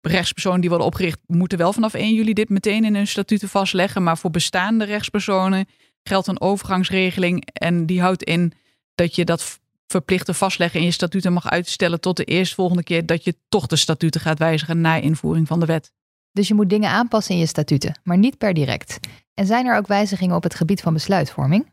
rechtspersonen 0.00 0.60
die 0.60 0.68
worden 0.68 0.86
opgericht, 0.86 1.18
moeten 1.26 1.58
wel 1.58 1.72
vanaf 1.72 1.94
1 1.94 2.14
juli 2.14 2.32
dit 2.32 2.48
meteen 2.48 2.84
in 2.84 2.94
hun 2.94 3.06
statuten 3.06 3.48
vastleggen. 3.48 4.02
Maar 4.02 4.18
voor 4.18 4.30
bestaande 4.30 4.84
rechtspersonen 4.84 5.66
geldt 6.02 6.26
een 6.26 6.40
overgangsregeling. 6.40 7.48
En 7.52 7.86
die 7.86 8.00
houdt 8.00 8.22
in 8.22 8.52
dat 8.94 9.14
je 9.14 9.24
dat 9.24 9.60
verplichte 9.86 10.34
vastleggen 10.34 10.80
in 10.80 10.86
je 10.86 10.92
statuten 10.92 11.32
mag 11.32 11.50
uitstellen 11.50 12.00
tot 12.00 12.16
de 12.16 12.24
eerstvolgende 12.24 12.82
keer 12.82 13.06
dat 13.06 13.24
je 13.24 13.36
toch 13.48 13.66
de 13.66 13.76
statuten 13.76 14.20
gaat 14.20 14.38
wijzigen 14.38 14.80
na 14.80 14.96
invoering 14.96 15.46
van 15.46 15.60
de 15.60 15.66
wet. 15.66 15.92
Dus 16.32 16.48
je 16.48 16.54
moet 16.54 16.70
dingen 16.70 16.90
aanpassen 16.90 17.34
in 17.34 17.40
je 17.40 17.46
statuten, 17.46 18.00
maar 18.02 18.18
niet 18.18 18.38
per 18.38 18.54
direct. 18.54 19.00
En 19.34 19.46
zijn 19.46 19.66
er 19.66 19.76
ook 19.76 19.86
wijzigingen 19.86 20.36
op 20.36 20.42
het 20.42 20.54
gebied 20.54 20.80
van 20.80 20.92
besluitvorming? 20.92 21.70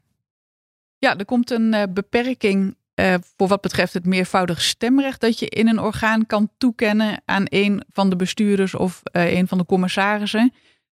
Ja, 0.98 1.18
er 1.18 1.26
komt 1.26 1.52
een 1.52 1.74
uh, 1.74 1.84
beperking 1.90 2.76
uh, 2.96 3.14
voor 3.38 3.48
wat 3.48 3.62
betreft 3.62 3.94
het 3.94 4.06
meervoudig 4.06 4.62
stemrecht 4.62 5.22
dat 5.22 5.40
je 5.40 5.50
in 5.50 5.68
een 5.68 5.80
orgaan 5.80 6.26
kan 6.26 6.50
toekennen 6.58 7.22
aan 7.26 7.44
een 7.46 7.84
van 7.92 8.10
de 8.10 8.16
bestuurders 8.16 8.76
of 8.76 9.02
uh, 9.12 9.34
een 9.34 9.48
van 9.48 9.58
de 9.58 9.66
commissarissen. 9.66 10.54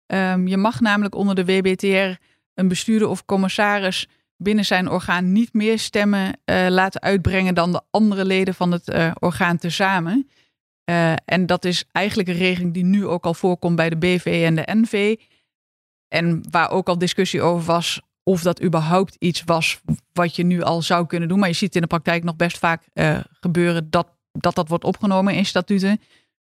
Um, 0.08 0.48
je 0.48 0.58
mag 0.58 0.80
namelijk 0.80 1.16
onder 1.16 1.36
de 1.36 1.46
WBTR 1.46 2.22
een 2.54 2.68
bestuurder 2.68 3.08
of 3.08 3.26
commissaris 3.26 4.08
binnen 4.38 4.66
zijn 4.66 4.90
orgaan 4.90 5.32
niet 5.32 5.54
meer 5.54 5.80
stemmen 5.80 6.26
uh, 6.46 6.68
laten 6.70 7.02
uitbrengen 7.02 7.56
dan 7.56 7.72
de 7.72 7.82
andere 7.92 8.26
leden 8.26 8.54
van 8.54 8.72
het 8.72 9.14
orgaan 9.20 9.58
tezamen. 9.58 10.30
en 11.26 11.46
dat 11.46 11.66
is 11.66 11.86
eigenlijk 11.92 12.30
een 12.30 12.36
regeling 12.36 12.74
die 12.74 12.84
nu 12.84 13.08
ook 13.08 13.26
al 13.26 13.34
voorkomt 13.34 13.76
bij 13.76 13.90
de 13.90 13.98
BV 13.98 14.42
en 14.46 14.56
de 14.56 14.68
NV. 14.74 15.16
En 16.08 16.44
waar 16.50 16.72
ook 16.72 16.88
al 16.88 16.98
discussie 16.98 17.42
over 17.42 17.66
was 17.66 18.02
of 18.30 18.42
dat 18.42 18.64
überhaupt 18.64 19.16
iets 19.20 19.44
was 19.46 19.82
wat 20.14 20.36
je 20.36 20.44
nu 20.44 20.62
al 20.62 20.82
zou 20.82 21.06
kunnen 21.06 21.30
doen. 21.30 21.40
Maar 21.40 21.48
je 21.48 21.56
ziet 21.56 21.76
in 21.76 21.82
de 21.82 21.88
praktijk 21.88 22.24
nog 22.24 22.36
best 22.36 22.58
vaak 22.58 22.88
uh, 22.94 23.20
gebeuren 23.32 23.90
dat, 23.90 24.08
dat 24.32 24.56
dat 24.56 24.68
wordt 24.68 24.84
opgenomen 24.84 25.34
in 25.34 25.46
statuten. 25.46 25.90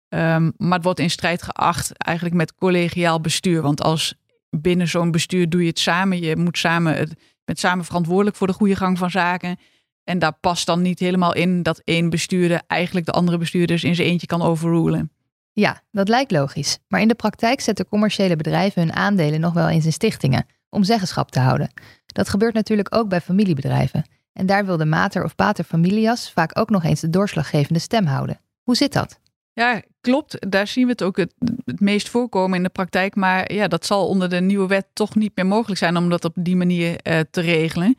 Um, 0.09 0.53
maar 0.57 0.73
het 0.73 0.85
wordt 0.85 1.00
in 1.00 1.11
strijd 1.11 1.43
geacht 1.43 1.93
eigenlijk 1.97 2.37
met 2.37 2.55
collegiaal 2.55 3.21
bestuur. 3.21 3.62
Want 3.62 3.83
als 3.83 4.14
binnen 4.50 4.88
zo'n 4.88 5.11
bestuur 5.11 5.49
doe 5.49 5.61
je 5.61 5.69
het 5.69 5.79
samen. 5.79 6.21
Je 6.21 6.37
moet 6.37 6.59
samen, 6.59 6.97
het, 6.97 7.14
met 7.45 7.59
samen 7.59 7.85
verantwoordelijk 7.85 8.37
voor 8.37 8.47
de 8.47 8.53
goede 8.53 8.76
gang 8.76 8.99
van 8.99 9.11
zaken. 9.11 9.59
En 10.05 10.19
daar 10.19 10.37
past 10.41 10.67
dan 10.67 10.83
niet 10.83 10.99
helemaal 10.99 11.35
in 11.35 11.62
dat 11.62 11.83
één 11.85 12.11
bestuurder 12.11 12.62
eigenlijk 12.67 13.07
de 13.07 13.12
andere 13.12 13.38
bestuurders 13.38 13.85
in 13.85 13.95
zijn 13.95 14.09
eentje 14.09 14.26
kan 14.26 14.43
overrulen. 14.43 15.12
Ja, 15.53 15.83
dat 15.91 16.09
lijkt 16.09 16.31
logisch. 16.31 16.79
Maar 16.88 17.00
in 17.00 17.09
de 17.09 17.14
praktijk 17.14 17.61
zetten 17.61 17.88
commerciële 17.88 18.37
bedrijven 18.37 18.83
hun 18.83 18.93
aandelen 18.93 19.41
nog 19.41 19.53
wel 19.53 19.69
eens 19.69 19.85
in 19.85 19.93
stichtingen 19.93 20.47
om 20.75 20.85
zeggenschap 20.85 21.31
te 21.31 21.40
houden. 21.40 21.71
Dat 22.07 22.28
gebeurt 22.28 22.54
natuurlijk 22.54 22.95
ook 22.95 23.09
bij 23.09 23.21
familiebedrijven. 23.21 24.04
En 24.33 24.47
daar 24.47 24.66
wil 24.66 24.76
de 24.76 24.85
mater 24.85 25.25
of 25.25 25.35
pater 25.35 25.64
familias 25.64 26.31
vaak 26.31 26.59
ook 26.59 26.71
nog 26.71 26.85
eens 26.85 27.00
de 27.00 27.11
doorslaggevende 27.11 27.78
stem 27.78 28.07
houden. 28.07 28.40
Hoe 28.62 28.76
zit 28.76 28.93
dat? 28.93 29.21
Ja, 29.52 29.83
klopt. 30.00 30.50
Daar 30.50 30.66
zien 30.66 30.85
we 30.85 30.90
het 30.90 31.02
ook 31.02 31.16
het, 31.16 31.35
meest 31.81 32.09
voorkomen 32.09 32.57
in 32.57 32.62
de 32.62 32.69
praktijk. 32.69 33.14
Maar 33.14 33.52
ja, 33.52 33.69
dat 33.69 33.87
zal 33.87 34.09
onder 34.09 34.28
de 34.28 34.40
nieuwe 34.40 34.66
wet 34.66 34.87
toch 34.93 35.14
niet 35.14 35.33
meer 35.35 35.47
mogelijk 35.47 35.78
zijn 35.78 35.97
om 35.97 36.09
dat 36.09 36.25
op 36.25 36.33
die 36.38 36.57
manier 36.57 36.90
uh, 37.02 37.21
te 37.31 37.40
regelen. 37.40 37.97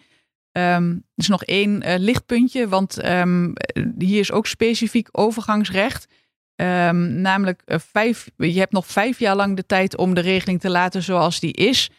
Um, 0.51 0.91
er 0.91 1.01
is 1.15 1.27
nog 1.27 1.43
één 1.43 1.87
uh, 1.87 1.93
lichtpuntje, 1.97 2.67
want 2.67 3.05
um, 3.05 3.53
hier 3.97 4.19
is 4.19 4.31
ook 4.31 4.47
specifiek 4.47 5.07
overgangsrecht. 5.11 6.07
Um, 6.55 7.21
namelijk, 7.21 7.61
uh, 7.65 7.77
vijf, 7.91 8.29
je 8.37 8.59
hebt 8.59 8.71
nog 8.71 8.87
vijf 8.87 9.19
jaar 9.19 9.35
lang 9.35 9.55
de 9.55 9.65
tijd 9.65 9.97
om 9.97 10.13
de 10.13 10.21
regeling 10.21 10.59
te 10.59 10.69
laten 10.69 11.03
zoals 11.03 11.39
die 11.39 11.53
is. 11.53 11.89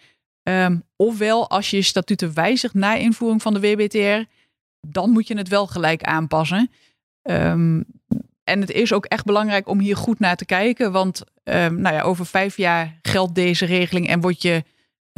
Um, 0.48 0.82
ofwel, 0.96 1.50
als 1.50 1.70
je 1.70 1.76
je 1.76 1.82
statuten 1.82 2.34
wijzigt 2.34 2.74
na 2.74 2.94
invoering 2.94 3.42
van 3.42 3.54
de 3.54 3.60
WBTR, 3.60 4.30
dan 4.80 5.10
moet 5.10 5.28
je 5.28 5.36
het 5.36 5.48
wel 5.48 5.66
gelijk 5.66 6.02
aanpassen. 6.02 6.70
Um, 7.22 7.84
en 8.44 8.60
het 8.60 8.70
is 8.70 8.92
ook 8.92 9.04
echt 9.04 9.24
belangrijk 9.24 9.68
om 9.68 9.80
hier 9.80 9.96
goed 9.96 10.18
naar 10.18 10.36
te 10.36 10.44
kijken. 10.44 10.92
Want 10.92 11.22
ehm, 11.42 11.80
nou 11.80 11.94
ja, 11.94 12.02
over 12.02 12.26
vijf 12.26 12.56
jaar 12.56 12.98
geldt 13.02 13.34
deze 13.34 13.64
regeling 13.64 14.08
en 14.08 14.20
wordt 14.20 14.42
je 14.42 14.64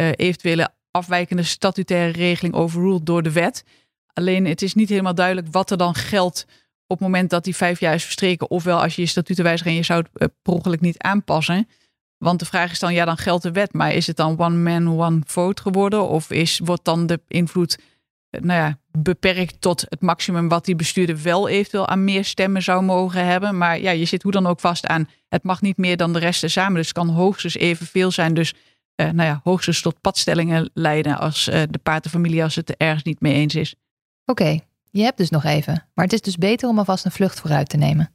uh, 0.01 0.09
eventuele 0.17 0.69
afwijkende 0.91 1.43
statutaire 1.43 2.13
regeling 2.13 2.55
overruled 2.55 3.07
door 3.07 3.23
de 3.23 3.33
wet. 3.33 3.65
Alleen 4.13 4.47
het 4.47 4.63
is 4.63 4.75
niet 4.75 4.89
helemaal 4.89 5.15
duidelijk 5.15 5.47
wat 5.51 5.71
er 5.71 5.77
dan 5.77 5.95
geldt 5.95 6.47
op 6.87 6.99
het 6.99 7.09
moment 7.09 7.31
dat 7.31 7.45
die 7.45 7.57
vijf 7.57 7.81
jaar 7.81 7.95
is 7.95 8.05
verstreken. 8.05 8.51
Ofwel 8.51 8.83
als 8.83 8.97
je 8.97 9.03
je 9.03 9.09
statuten 9.09 9.45
wijzigt 9.45 9.69
en 9.69 9.75
je 9.75 9.83
zou 9.83 10.05
het 10.13 10.23
uh, 10.23 10.29
per 10.43 10.53
ongeluk 10.53 10.81
niet 10.81 10.99
aanpassen. 10.99 11.69
Want 12.19 12.39
de 12.39 12.45
vraag 12.45 12.71
is 12.71 12.79
dan, 12.79 12.95
ja, 12.95 13.05
dan 13.05 13.17
geldt 13.17 13.43
de 13.43 13.53
wet. 13.53 13.73
Maar 13.73 13.93
is 13.93 14.07
het 14.07 14.17
dan 14.17 14.39
one 14.39 14.57
man, 14.57 15.01
one 15.01 15.21
vote 15.27 15.63
geworden? 15.63 16.09
Of 16.09 16.31
is, 16.31 16.61
wordt 16.65 16.85
dan 16.85 17.07
de 17.07 17.21
invloed 17.29 17.79
eh, 18.31 18.41
nou 18.41 18.61
ja, 18.61 18.79
beperkt 18.91 19.61
tot 19.61 19.85
het 19.89 20.01
maximum 20.01 20.49
wat 20.49 20.65
die 20.65 20.77
bestuurder 20.77 21.23
wel 21.23 21.49
eventueel 21.49 21.89
aan 21.89 22.05
meer 22.05 22.25
stemmen 22.25 22.63
zou 22.63 22.83
mogen 22.83 23.25
hebben. 23.25 23.59
Maar 23.59 23.81
ja, 23.81 23.91
je 23.91 24.05
zit 24.05 24.23
hoe 24.23 24.33
dan 24.33 24.47
ook 24.47 24.61
vast 24.61 24.87
aan, 24.87 25.09
het 25.29 25.43
mag 25.43 25.61
niet 25.61 25.77
meer 25.77 25.97
dan 25.97 26.13
de 26.13 26.19
rest 26.19 26.51
samen. 26.51 26.75
Dus 26.75 26.89
het 26.89 26.97
kan 26.97 27.09
hoogstens 27.09 27.57
evenveel 27.57 28.11
zijn. 28.11 28.35
Dus 28.35 28.55
uh, 29.01 29.11
nou 29.11 29.29
ja, 29.29 29.41
hoogstens 29.45 29.81
tot 29.81 30.01
padstellingen 30.01 30.71
leiden 30.75 31.19
als 31.19 31.49
uh, 31.49 31.63
de 31.71 31.79
paardenfamilie 31.79 32.43
als 32.43 32.55
het 32.55 32.69
er 32.69 32.75
ergens 32.79 33.03
niet 33.03 33.21
mee 33.21 33.35
eens 33.35 33.55
is. 33.55 33.75
Oké, 34.25 34.59
je 34.91 35.03
hebt 35.03 35.19
dus 35.19 35.31
nog 35.31 35.45
even. 35.45 35.87
Maar 35.95 36.05
het 36.05 36.15
is 36.15 36.21
dus 36.21 36.37
beter 36.37 36.69
om 36.69 36.79
alvast 36.79 37.05
een 37.05 37.11
vlucht 37.11 37.41
vooruit 37.41 37.69
te 37.69 37.77
nemen. 37.77 38.13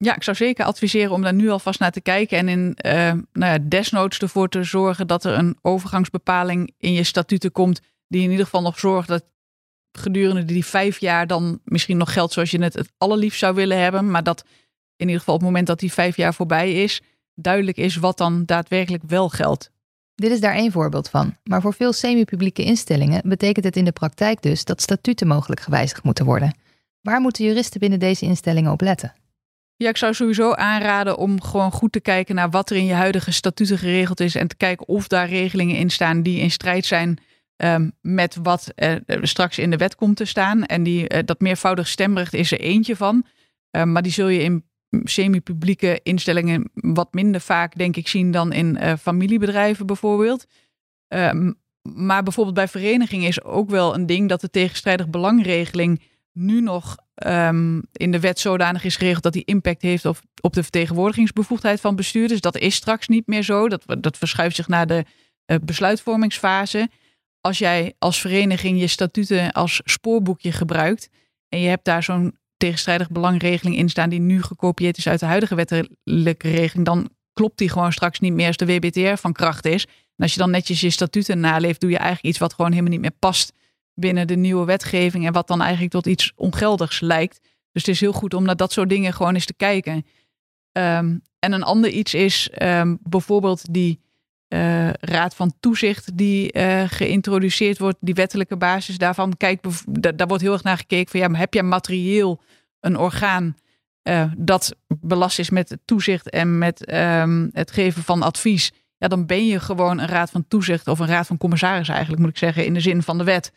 Ja, 0.00 0.16
ik 0.16 0.22
zou 0.22 0.36
zeker 0.36 0.64
adviseren 0.64 1.12
om 1.12 1.22
daar 1.22 1.34
nu 1.34 1.50
alvast 1.50 1.80
naar 1.80 1.90
te 1.90 2.00
kijken. 2.00 2.38
En 2.38 2.48
in 2.48 2.78
uh, 2.86 2.92
nou 3.32 3.52
ja, 3.52 3.58
desnoods 3.58 4.18
ervoor 4.18 4.48
te 4.48 4.62
zorgen 4.62 5.06
dat 5.06 5.24
er 5.24 5.38
een 5.38 5.56
overgangsbepaling 5.62 6.74
in 6.78 6.92
je 6.92 7.04
statuten 7.04 7.52
komt. 7.52 7.80
Die 8.08 8.22
in 8.22 8.30
ieder 8.30 8.44
geval 8.44 8.62
nog 8.62 8.78
zorgt 8.78 9.08
dat 9.08 9.24
gedurende 9.92 10.44
die 10.44 10.64
vijf 10.64 10.98
jaar 10.98 11.26
dan 11.26 11.60
misschien 11.64 11.96
nog 11.96 12.12
geldt 12.12 12.32
zoals 12.32 12.50
je 12.50 12.62
het 12.62 12.74
het 12.74 12.92
allerliefst 12.98 13.38
zou 13.38 13.54
willen 13.54 13.80
hebben. 13.80 14.10
Maar 14.10 14.22
dat 14.22 14.44
in 14.96 15.06
ieder 15.06 15.18
geval 15.18 15.34
op 15.34 15.40
het 15.40 15.48
moment 15.48 15.66
dat 15.66 15.78
die 15.78 15.92
vijf 15.92 16.16
jaar 16.16 16.34
voorbij 16.34 16.82
is, 16.82 17.02
duidelijk 17.34 17.76
is 17.76 17.96
wat 17.96 18.18
dan 18.18 18.44
daadwerkelijk 18.44 19.02
wel 19.06 19.28
geldt. 19.28 19.70
Dit 20.14 20.30
is 20.30 20.40
daar 20.40 20.54
één 20.54 20.72
voorbeeld 20.72 21.08
van. 21.08 21.36
Maar 21.44 21.60
voor 21.60 21.74
veel 21.74 21.92
semi-publieke 21.92 22.64
instellingen 22.64 23.28
betekent 23.28 23.64
het 23.64 23.76
in 23.76 23.84
de 23.84 23.92
praktijk 23.92 24.42
dus 24.42 24.64
dat 24.64 24.82
statuten 24.82 25.26
mogelijk 25.26 25.60
gewijzigd 25.60 26.02
moeten 26.02 26.24
worden. 26.24 26.54
Waar 27.00 27.20
moeten 27.20 27.44
juristen 27.44 27.80
binnen 27.80 27.98
deze 27.98 28.24
instellingen 28.24 28.72
op 28.72 28.80
letten? 28.80 29.14
Ja, 29.80 29.88
ik 29.88 29.96
zou 29.96 30.14
sowieso 30.14 30.52
aanraden 30.52 31.16
om 31.16 31.42
gewoon 31.42 31.72
goed 31.72 31.92
te 31.92 32.00
kijken 32.00 32.34
naar 32.34 32.50
wat 32.50 32.70
er 32.70 32.76
in 32.76 32.84
je 32.84 32.92
huidige 32.92 33.32
statuten 33.32 33.78
geregeld 33.78 34.20
is. 34.20 34.34
En 34.34 34.48
te 34.48 34.56
kijken 34.56 34.88
of 34.88 35.08
daar 35.08 35.28
regelingen 35.28 35.76
in 35.76 35.90
staan 35.90 36.22
die 36.22 36.40
in 36.40 36.50
strijd 36.50 36.86
zijn 36.86 37.18
um, 37.56 37.92
met 38.00 38.36
wat 38.42 38.72
er 38.74 39.28
straks 39.28 39.58
in 39.58 39.70
de 39.70 39.76
wet 39.76 39.94
komt 39.94 40.16
te 40.16 40.24
staan. 40.24 40.64
En 40.64 40.82
die, 40.82 41.14
uh, 41.14 41.18
dat 41.24 41.40
meervoudig 41.40 41.88
stemrecht 41.88 42.34
is 42.34 42.52
er 42.52 42.60
eentje 42.60 42.96
van. 42.96 43.26
Uh, 43.76 43.82
maar 43.82 44.02
die 44.02 44.12
zul 44.12 44.28
je 44.28 44.42
in 44.42 44.64
semi-publieke 45.04 46.00
instellingen 46.02 46.70
wat 46.74 47.12
minder 47.12 47.40
vaak, 47.40 47.76
denk 47.76 47.96
ik, 47.96 48.08
zien 48.08 48.30
dan 48.30 48.52
in 48.52 48.78
uh, 48.80 48.92
familiebedrijven 49.00 49.86
bijvoorbeeld. 49.86 50.46
Um, 51.08 51.58
maar 51.82 52.22
bijvoorbeeld 52.22 52.56
bij 52.56 52.68
verenigingen 52.68 53.28
is 53.28 53.42
ook 53.42 53.70
wel 53.70 53.94
een 53.94 54.06
ding 54.06 54.28
dat 54.28 54.40
de 54.40 54.50
tegenstrijdig 54.50 55.08
belangregeling 55.08 56.02
nu 56.32 56.60
nog 56.60 56.96
um, 57.26 57.82
in 57.92 58.10
de 58.10 58.20
wet 58.20 58.38
zodanig 58.38 58.84
is 58.84 58.96
geregeld 58.96 59.22
dat 59.22 59.32
die 59.32 59.44
impact 59.44 59.82
heeft 59.82 60.04
op, 60.04 60.20
op 60.40 60.52
de 60.52 60.62
vertegenwoordigingsbevoegdheid 60.62 61.80
van 61.80 61.96
bestuurders. 61.96 62.40
Dat 62.40 62.58
is 62.58 62.74
straks 62.74 63.08
niet 63.08 63.26
meer 63.26 63.42
zo. 63.42 63.68
Dat, 63.68 63.84
dat 63.98 64.18
verschuift 64.18 64.56
zich 64.56 64.68
naar 64.68 64.86
de 64.86 65.04
uh, 65.46 65.56
besluitvormingsfase. 65.62 66.88
Als 67.40 67.58
jij 67.58 67.94
als 67.98 68.20
vereniging 68.20 68.80
je 68.80 68.86
statuten 68.86 69.52
als 69.52 69.80
spoorboekje 69.84 70.52
gebruikt 70.52 71.08
en 71.48 71.60
je 71.60 71.68
hebt 71.68 71.84
daar 71.84 72.02
zo'n 72.02 72.36
tegenstrijdig 72.56 73.10
belangregeling 73.10 73.76
in 73.76 73.88
staan 73.88 74.08
die 74.08 74.20
nu 74.20 74.42
gekopieerd 74.42 74.98
is 74.98 75.08
uit 75.08 75.20
de 75.20 75.26
huidige 75.26 75.54
wettelijke 75.54 76.50
regeling, 76.50 76.86
dan 76.86 77.10
klopt 77.32 77.58
die 77.58 77.70
gewoon 77.70 77.92
straks 77.92 78.20
niet 78.20 78.32
meer 78.32 78.46
als 78.46 78.56
de 78.56 78.66
WBTR 78.66 79.14
van 79.14 79.32
kracht 79.32 79.64
is. 79.66 79.84
En 79.84 80.24
als 80.24 80.32
je 80.32 80.38
dan 80.38 80.50
netjes 80.50 80.80
je 80.80 80.90
statuten 80.90 81.40
naleeft, 81.40 81.80
doe 81.80 81.90
je 81.90 81.96
eigenlijk 81.96 82.28
iets 82.28 82.38
wat 82.38 82.54
gewoon 82.54 82.70
helemaal 82.70 82.92
niet 82.92 83.00
meer 83.00 83.16
past 83.18 83.52
binnen 83.98 84.26
de 84.26 84.36
nieuwe 84.36 84.64
wetgeving 84.64 85.26
en 85.26 85.32
wat 85.32 85.46
dan 85.46 85.60
eigenlijk 85.60 85.92
tot 85.92 86.06
iets 86.06 86.32
ongeldigs 86.36 87.00
lijkt. 87.00 87.40
Dus 87.72 87.82
het 87.86 87.88
is 87.94 88.00
heel 88.00 88.12
goed 88.12 88.34
om 88.34 88.44
naar 88.44 88.56
dat 88.56 88.72
soort 88.72 88.88
dingen 88.88 89.12
gewoon 89.12 89.34
eens 89.34 89.46
te 89.46 89.54
kijken. 89.54 90.06
Um, 90.72 91.22
en 91.38 91.52
een 91.52 91.62
ander 91.62 91.90
iets 91.90 92.14
is 92.14 92.50
um, 92.62 92.98
bijvoorbeeld 93.02 93.72
die 93.74 94.00
uh, 94.48 94.92
raad 94.92 95.34
van 95.34 95.54
toezicht 95.60 96.16
die 96.16 96.56
uh, 96.56 96.82
geïntroduceerd 96.86 97.78
wordt, 97.78 97.96
die 98.00 98.14
wettelijke 98.14 98.56
basis 98.56 98.98
daarvan. 98.98 99.36
Kijk, 99.36 99.62
daar 100.16 100.26
wordt 100.26 100.42
heel 100.42 100.52
erg 100.52 100.62
naar 100.62 100.76
gekeken 100.76 101.10
van 101.10 101.20
ja, 101.20 101.38
heb 101.38 101.54
jij 101.54 101.62
materieel 101.62 102.40
een 102.80 102.96
orgaan 102.96 103.56
uh, 104.02 104.32
dat 104.36 104.76
belast 104.86 105.38
is 105.38 105.50
met 105.50 105.78
toezicht 105.84 106.30
en 106.30 106.58
met 106.58 106.92
um, 106.92 107.50
het 107.52 107.70
geven 107.70 108.02
van 108.02 108.22
advies? 108.22 108.72
Ja, 108.96 109.08
dan 109.08 109.26
ben 109.26 109.46
je 109.46 109.60
gewoon 109.60 109.98
een 109.98 110.08
raad 110.08 110.30
van 110.30 110.48
toezicht 110.48 110.88
of 110.88 110.98
een 110.98 111.06
raad 111.06 111.26
van 111.26 111.38
commissarissen 111.38 111.94
eigenlijk, 111.94 112.22
moet 112.22 112.32
ik 112.32 112.38
zeggen, 112.38 112.64
in 112.64 112.74
de 112.74 112.80
zin 112.80 113.02
van 113.02 113.18
de 113.18 113.24
wet. 113.24 113.52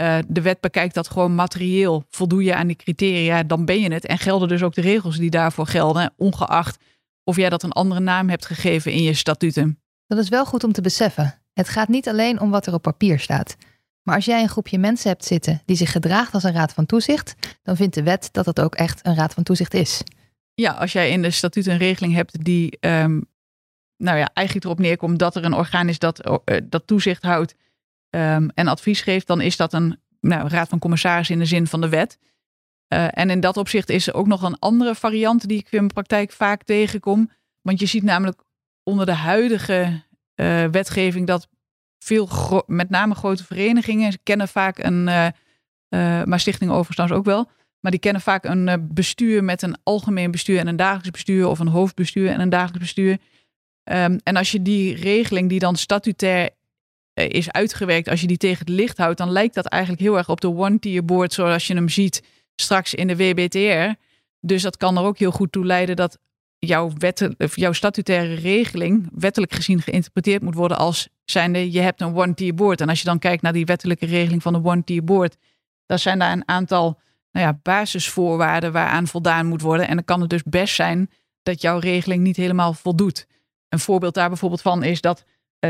Uh, 0.00 0.18
de 0.28 0.42
wet 0.42 0.60
bekijkt 0.60 0.94
dat 0.94 1.10
gewoon 1.10 1.34
materieel. 1.34 2.04
Voldoe 2.08 2.44
je 2.44 2.54
aan 2.54 2.66
die 2.66 2.76
criteria, 2.76 3.42
dan 3.42 3.64
ben 3.64 3.80
je 3.80 3.92
het. 3.92 4.06
En 4.06 4.18
gelden 4.18 4.48
dus 4.48 4.62
ook 4.62 4.74
de 4.74 4.80
regels 4.80 5.16
die 5.16 5.30
daarvoor 5.30 5.66
gelden, 5.66 6.12
ongeacht 6.16 6.78
of 7.24 7.36
jij 7.36 7.48
dat 7.48 7.62
een 7.62 7.72
andere 7.72 8.00
naam 8.00 8.28
hebt 8.28 8.46
gegeven 8.46 8.92
in 8.92 9.02
je 9.02 9.14
statuten. 9.14 9.80
Dat 10.06 10.18
is 10.18 10.28
wel 10.28 10.46
goed 10.46 10.64
om 10.64 10.72
te 10.72 10.80
beseffen. 10.80 11.42
Het 11.52 11.68
gaat 11.68 11.88
niet 11.88 12.08
alleen 12.08 12.40
om 12.40 12.50
wat 12.50 12.66
er 12.66 12.74
op 12.74 12.82
papier 12.82 13.18
staat. 13.18 13.56
Maar 14.02 14.14
als 14.14 14.24
jij 14.24 14.42
een 14.42 14.48
groepje 14.48 14.78
mensen 14.78 15.10
hebt 15.10 15.24
zitten 15.24 15.62
die 15.64 15.76
zich 15.76 15.92
gedraagt 15.92 16.34
als 16.34 16.42
een 16.42 16.52
raad 16.52 16.72
van 16.72 16.86
toezicht, 16.86 17.34
dan 17.62 17.76
vindt 17.76 17.94
de 17.94 18.02
wet 18.02 18.28
dat 18.32 18.44
dat 18.44 18.60
ook 18.60 18.74
echt 18.74 19.06
een 19.06 19.14
raad 19.14 19.34
van 19.34 19.42
toezicht 19.42 19.74
is. 19.74 20.02
Ja, 20.54 20.72
als 20.72 20.92
jij 20.92 21.10
in 21.10 21.22
de 21.22 21.30
statuut 21.30 21.66
een 21.66 21.78
regeling 21.78 22.14
hebt 22.14 22.44
die 22.44 22.76
um, 22.80 23.28
nou 23.96 24.18
ja, 24.18 24.30
eigenlijk 24.32 24.66
erop 24.66 24.78
neerkomt 24.78 25.18
dat 25.18 25.36
er 25.36 25.44
een 25.44 25.54
orgaan 25.54 25.88
is 25.88 25.98
dat, 25.98 26.26
uh, 26.26 26.56
dat 26.64 26.86
toezicht 26.86 27.22
houdt 27.22 27.54
um, 28.10 28.50
en 28.54 28.68
advies 28.68 29.00
geeft, 29.00 29.26
dan 29.26 29.40
is 29.40 29.56
dat 29.56 29.72
een 29.72 30.00
nou, 30.20 30.48
raad 30.48 30.68
van 30.68 30.78
commissaris 30.78 31.30
in 31.30 31.38
de 31.38 31.44
zin 31.44 31.66
van 31.66 31.80
de 31.80 31.88
wet. 31.88 32.18
Uh, 32.94 33.06
en 33.10 33.30
in 33.30 33.40
dat 33.40 33.56
opzicht 33.56 33.88
is 33.88 34.06
er 34.06 34.14
ook 34.14 34.26
nog 34.26 34.42
een 34.42 34.58
andere 34.58 34.94
variant 34.94 35.48
die 35.48 35.58
ik 35.58 35.66
in 35.70 35.78
mijn 35.78 35.92
praktijk 35.92 36.32
vaak 36.32 36.62
tegenkom. 36.62 37.30
Want 37.62 37.80
je 37.80 37.86
ziet 37.86 38.02
namelijk 38.02 38.42
onder 38.82 39.06
de 39.06 39.12
huidige 39.12 40.02
uh, 40.34 40.64
wetgeving 40.64 41.26
dat 41.26 41.48
veel, 41.98 42.28
met 42.66 42.90
name 42.90 43.14
grote 43.14 43.44
verenigingen, 43.44 44.22
kennen 44.22 44.48
vaak 44.48 44.78
een, 44.78 45.06
uh, 45.08 45.28
maar 46.24 46.40
stichtingen 46.40 46.74
overigens 46.74 47.12
ook 47.12 47.24
wel, 47.24 47.50
maar 47.80 47.90
die 47.90 48.00
kennen 48.00 48.22
vaak 48.22 48.44
een 48.44 48.88
bestuur 48.92 49.44
met 49.44 49.62
een 49.62 49.76
algemeen 49.82 50.30
bestuur 50.30 50.58
en 50.58 50.66
een 50.66 50.76
dagelijks 50.76 51.10
bestuur 51.10 51.48
of 51.48 51.58
een 51.58 51.68
hoofdbestuur 51.68 52.28
en 52.30 52.40
een 52.40 52.48
dagelijks 52.48 52.78
bestuur. 52.78 53.18
Um, 53.90 54.20
en 54.22 54.36
als 54.36 54.50
je 54.50 54.62
die 54.62 54.94
regeling 54.94 55.48
die 55.48 55.58
dan 55.58 55.76
statutair 55.76 56.50
is 57.14 57.50
uitgewerkt, 57.50 58.08
als 58.08 58.20
je 58.20 58.26
die 58.26 58.36
tegen 58.36 58.58
het 58.58 58.68
licht 58.68 58.98
houdt, 58.98 59.18
dan 59.18 59.30
lijkt 59.30 59.54
dat 59.54 59.66
eigenlijk 59.66 60.02
heel 60.02 60.16
erg 60.16 60.28
op 60.28 60.40
de 60.40 60.48
one-tier 60.48 61.04
board 61.04 61.32
zoals 61.32 61.66
je 61.66 61.74
hem 61.74 61.88
ziet 61.88 62.22
straks 62.54 62.94
in 62.94 63.06
de 63.06 63.16
WBTR. 63.16 64.00
Dus 64.40 64.62
dat 64.62 64.76
kan 64.76 64.96
er 64.96 65.02
ook 65.02 65.18
heel 65.18 65.30
goed 65.30 65.52
toe 65.52 65.66
leiden 65.66 65.96
dat 65.96 66.18
jouw, 66.58 66.90
wet, 66.98 67.28
jouw 67.54 67.72
statutaire 67.72 68.34
regeling 68.34 69.08
wettelijk 69.14 69.52
gezien 69.52 69.82
geïnterpreteerd 69.82 70.42
moet 70.42 70.54
worden 70.54 70.78
als 70.78 71.08
zijnde 71.24 71.72
je 71.72 71.80
hebt 71.80 72.00
een 72.00 72.16
one-tier 72.16 72.54
board. 72.54 72.80
En 72.80 72.88
als 72.88 72.98
je 72.98 73.04
dan 73.04 73.18
kijkt 73.18 73.42
naar 73.42 73.52
die 73.52 73.64
wettelijke 73.64 74.06
regeling 74.06 74.42
van 74.42 74.52
de 74.52 74.64
one-tier 74.64 75.04
board, 75.04 75.36
dan 75.86 75.98
zijn 75.98 76.18
daar 76.18 76.32
een 76.32 76.48
aantal 76.48 77.00
nou 77.32 77.46
ja, 77.46 77.58
basisvoorwaarden 77.62 78.72
waaraan 78.72 79.06
voldaan 79.06 79.46
moet 79.46 79.62
worden. 79.62 79.88
En 79.88 79.94
dan 79.94 80.04
kan 80.04 80.20
het 80.20 80.30
dus 80.30 80.42
best 80.42 80.74
zijn 80.74 81.10
dat 81.42 81.60
jouw 81.60 81.78
regeling 81.78 82.22
niet 82.22 82.36
helemaal 82.36 82.72
voldoet. 82.72 83.26
Een 83.68 83.78
voorbeeld 83.78 84.14
daar 84.14 84.28
bijvoorbeeld 84.28 84.62
van 84.62 84.82
is 84.82 85.00
dat 85.00 85.24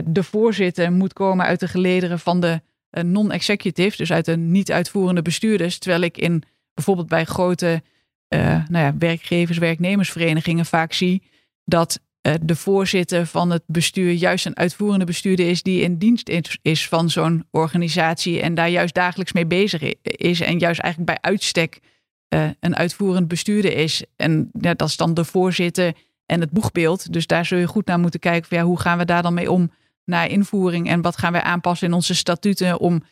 de 0.05 0.23
voorzitter 0.23 0.93
moet 0.93 1.13
komen 1.13 1.47
uit 1.47 1.61
de 1.61 1.69
gelederen 1.69 2.19
van 2.19 2.41
de 2.41 2.61
uh, 2.91 3.05
non-executive, 3.05 3.97
dus 3.97 4.13
uit 4.13 4.25
de 4.25 4.37
niet-uitvoerende 4.37 5.23
bestuurders. 5.23 5.79
Terwijl 5.79 6.03
ik 6.03 6.19
in 6.19 6.43
bijvoorbeeld 6.75 7.09
bij 7.09 7.25
grote 7.25 7.83
uh, 8.35 8.41
nou 8.69 8.85
ja, 8.85 8.97
werkgevers, 8.99 9.59
werknemersverenigingen 9.59 10.67
vaak 10.67 10.93
zie 10.93 11.23
dat 11.65 12.01
de 12.41 12.57
voorzitter 12.57 13.27
van 13.27 13.51
het 13.51 13.63
bestuur 13.67 14.13
juist 14.13 14.47
een 14.47 14.57
uitvoerende 14.57 15.05
bestuurder 15.05 15.49
is 15.49 15.63
die 15.63 15.81
in 15.81 15.99
dienst 15.99 16.31
is 16.63 16.89
van 16.89 17.11
zo'n 17.11 17.45
organisatie 17.51 18.41
en 18.41 18.55
daar 18.55 18.69
juist 18.69 18.95
dagelijks 18.95 19.33
mee 19.33 19.47
bezig 19.47 19.83
is 20.03 20.41
en 20.41 20.59
juist 20.59 20.81
eigenlijk 20.81 21.13
bij 21.13 21.31
uitstek 21.31 21.81
een 22.61 22.77
uitvoerend 22.77 23.29
bestuurder 23.29 23.77
is. 23.77 24.05
En 24.17 24.51
ja, 24.61 24.75
dat 24.75 24.89
is 24.89 24.97
dan 24.97 25.15
de 25.15 25.25
voorzitter 25.25 25.95
en 26.31 26.41
het 26.41 26.51
boegbeeld. 26.51 27.13
Dus 27.13 27.27
daar 27.27 27.45
zul 27.45 27.59
je 27.59 27.67
goed 27.67 27.87
naar 27.87 27.99
moeten 27.99 28.21
kijken 28.21 28.49
van 28.49 28.59
ja, 28.59 28.65
hoe 28.65 28.81
gaan 28.81 28.99
we 28.99 29.05
daar 29.05 29.23
dan 29.23 29.35
mee 29.35 29.51
om 29.51 29.71
naar 30.05 30.29
invoering 30.29 30.89
en 30.89 31.01
wat 31.01 31.17
gaan 31.17 31.33
wij 31.33 31.43
aanpassen 31.43 31.87
in 31.87 31.95
onze 31.95 32.15
statuten 32.15 32.79
om 32.81 33.03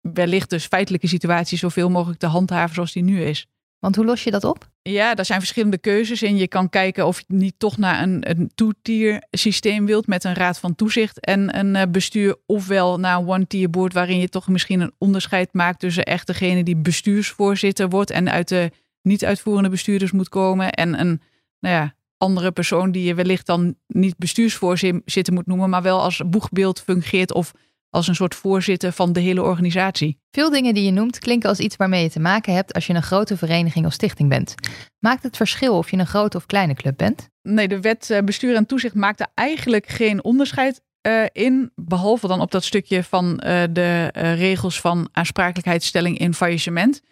wellicht 0.00 0.50
dus 0.50 0.66
feitelijke 0.66 1.06
situaties 1.06 1.60
zoveel 1.60 1.90
mogelijk 1.90 2.20
te 2.20 2.26
handhaven 2.26 2.74
zoals 2.74 2.92
die 2.92 3.02
nu 3.02 3.22
is. 3.22 3.46
Want 3.78 3.96
hoe 3.96 4.04
los 4.04 4.24
je 4.24 4.30
dat 4.30 4.44
op? 4.44 4.68
Ja, 4.82 5.14
daar 5.14 5.24
zijn 5.24 5.38
verschillende 5.38 5.78
keuzes 5.78 6.22
en 6.22 6.36
je 6.36 6.48
kan 6.48 6.68
kijken 6.68 7.06
of 7.06 7.18
je 7.18 7.24
niet 7.28 7.54
toch 7.58 7.76
naar 7.76 8.02
een, 8.02 8.30
een 8.30 8.50
two-tier 8.54 9.26
systeem 9.30 9.86
wilt 9.86 10.06
met 10.06 10.24
een 10.24 10.34
raad 10.34 10.58
van 10.58 10.74
toezicht 10.74 11.20
en 11.20 11.58
een 11.58 11.74
uh, 11.74 11.82
bestuur, 11.88 12.36
ofwel 12.46 12.98
naar 12.98 13.18
een 13.18 13.28
one-tier 13.28 13.70
board 13.70 13.92
waarin 13.92 14.18
je 14.18 14.28
toch 14.28 14.48
misschien 14.48 14.80
een 14.80 14.94
onderscheid 14.98 15.52
maakt 15.52 15.80
tussen 15.80 16.04
echt 16.04 16.26
degene 16.26 16.62
die 16.62 16.76
bestuursvoorzitter 16.76 17.88
wordt 17.88 18.10
en 18.10 18.30
uit 18.30 18.48
de 18.48 18.70
niet-uitvoerende 19.02 19.68
bestuurders 19.68 20.12
moet 20.12 20.28
komen. 20.28 20.72
En 20.72 21.00
een 21.00 21.20
nou 21.60 21.74
ja, 21.74 21.94
andere 22.24 22.52
persoon 22.52 22.92
die 22.92 23.04
je 23.04 23.14
wellicht 23.14 23.46
dan 23.46 23.74
niet 23.86 24.16
bestuursvoorzitter 24.18 25.32
moet 25.32 25.46
noemen, 25.46 25.70
maar 25.70 25.82
wel 25.82 26.00
als 26.02 26.22
boegbeeld 26.26 26.80
fungeert 26.80 27.32
of 27.32 27.52
als 27.90 28.08
een 28.08 28.14
soort 28.14 28.34
voorzitter 28.34 28.92
van 28.92 29.12
de 29.12 29.20
hele 29.20 29.42
organisatie. 29.42 30.18
Veel 30.30 30.50
dingen 30.50 30.74
die 30.74 30.84
je 30.84 30.90
noemt 30.90 31.18
klinken 31.18 31.48
als 31.48 31.58
iets 31.58 31.76
waarmee 31.76 32.02
je 32.02 32.10
te 32.10 32.20
maken 32.20 32.54
hebt 32.54 32.72
als 32.72 32.86
je 32.86 32.94
een 32.94 33.02
grote 33.02 33.36
vereniging 33.36 33.86
of 33.86 33.92
stichting 33.92 34.28
bent. 34.28 34.54
Maakt 34.98 35.22
het 35.22 35.36
verschil 35.36 35.76
of 35.76 35.90
je 35.90 35.96
een 35.96 36.06
grote 36.06 36.36
of 36.36 36.46
kleine 36.46 36.74
club 36.74 36.96
bent? 36.96 37.28
Nee, 37.42 37.68
de 37.68 37.80
wet 37.80 38.10
eh, 38.10 38.22
bestuur 38.22 38.56
en 38.56 38.66
toezicht 38.66 38.94
maakt 38.94 39.20
er 39.20 39.26
eigenlijk 39.34 39.88
geen 39.88 40.24
onderscheid 40.24 40.82
uh, 41.06 41.24
in. 41.32 41.70
Behalve 41.74 42.26
dan 42.26 42.40
op 42.40 42.50
dat 42.50 42.64
stukje 42.64 43.04
van 43.04 43.26
uh, 43.26 43.62
de 43.70 44.06
regels 44.14 44.80
van 44.80 45.08
aansprakelijkheidsstelling 45.12 46.18
in 46.18 46.34
faillissement. 46.34 47.02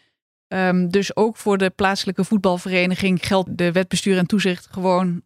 Um, 0.52 0.88
dus 0.90 1.16
ook 1.16 1.36
voor 1.36 1.58
de 1.58 1.70
plaatselijke 1.70 2.24
voetbalvereniging 2.24 3.26
geldt 3.26 3.58
de 3.58 3.72
wet 3.72 3.88
bestuur 3.88 4.18
en 4.18 4.26
toezicht 4.26 4.68
gewoon 4.70 5.22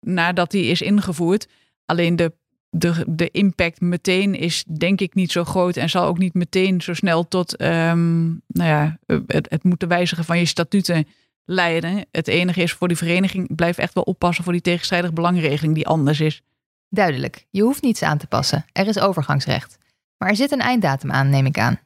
nadat 0.00 0.50
die 0.50 0.64
is 0.64 0.82
ingevoerd. 0.82 1.48
Alleen 1.84 2.16
de 2.16 2.32
de, 2.76 3.04
de 3.08 3.30
impact 3.30 3.80
meteen 3.80 4.34
is 4.34 4.64
denk 4.64 5.00
ik 5.00 5.14
niet 5.14 5.32
zo 5.32 5.44
groot 5.44 5.76
en 5.76 5.90
zal 5.90 6.06
ook 6.06 6.18
niet 6.18 6.34
meteen 6.34 6.80
zo 6.80 6.94
snel 6.94 7.28
tot 7.28 7.62
um, 7.62 8.42
nou 8.46 8.68
ja, 8.68 8.98
het, 9.26 9.50
het 9.50 9.64
moeten 9.64 9.88
wijzigen 9.88 10.24
van 10.24 10.38
je 10.38 10.44
statuten 10.44 11.06
leiden. 11.44 12.06
Het 12.10 12.28
enige 12.28 12.62
is 12.62 12.72
voor 12.72 12.88
die 12.88 12.96
vereniging, 12.96 13.54
blijf 13.54 13.78
echt 13.78 13.94
wel 13.94 14.04
oppassen 14.04 14.44
voor 14.44 14.52
die 14.52 14.62
tegenstrijdige 14.62 15.12
belangregeling 15.12 15.74
die 15.74 15.86
anders 15.86 16.20
is. 16.20 16.42
Duidelijk, 16.88 17.46
je 17.50 17.62
hoeft 17.62 17.82
niets 17.82 18.02
aan 18.02 18.18
te 18.18 18.26
passen. 18.26 18.64
Er 18.72 18.86
is 18.86 18.98
overgangsrecht. 18.98 19.78
Maar 20.18 20.28
er 20.28 20.36
zit 20.36 20.52
een 20.52 20.60
einddatum 20.60 21.10
aan, 21.10 21.30
neem 21.30 21.46
ik 21.46 21.58
aan. 21.58 21.80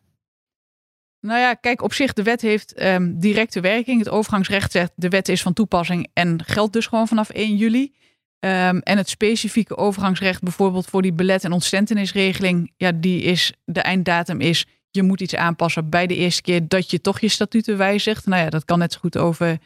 Nou 1.28 1.40
ja, 1.40 1.54
kijk, 1.54 1.82
op 1.82 1.92
zich, 1.92 2.12
de 2.12 2.22
wet 2.22 2.40
heeft 2.40 2.82
um, 2.82 3.18
directe 3.18 3.60
werking. 3.60 3.98
Het 3.98 4.08
overgangsrecht 4.08 4.72
zegt, 4.72 4.92
de 4.94 5.08
wet 5.08 5.28
is 5.28 5.42
van 5.42 5.52
toepassing 5.52 6.08
en 6.12 6.44
geldt 6.44 6.72
dus 6.72 6.86
gewoon 6.86 7.08
vanaf 7.08 7.30
1 7.30 7.56
juli. 7.56 7.92
Um, 8.40 8.78
en 8.78 8.96
het 8.96 9.08
specifieke 9.08 9.76
overgangsrecht, 9.76 10.42
bijvoorbeeld 10.42 10.86
voor 10.86 11.02
die 11.02 11.12
belet- 11.12 11.44
en 11.44 11.52
ontstentenisregeling, 11.52 12.72
ja, 12.76 12.92
die 12.92 13.22
is, 13.22 13.52
de 13.64 13.80
einddatum 13.80 14.40
is, 14.40 14.66
je 14.90 15.02
moet 15.02 15.20
iets 15.20 15.34
aanpassen 15.34 15.88
bij 15.90 16.06
de 16.06 16.16
eerste 16.16 16.42
keer 16.42 16.68
dat 16.68 16.90
je 16.90 17.00
toch 17.00 17.20
je 17.20 17.28
statuten 17.28 17.76
wijzigt. 17.76 18.26
Nou 18.26 18.42
ja, 18.42 18.50
dat 18.50 18.64
kan 18.64 18.78
net 18.78 18.92
zo 18.92 18.98
goed 18.98 19.16
over 19.16 19.58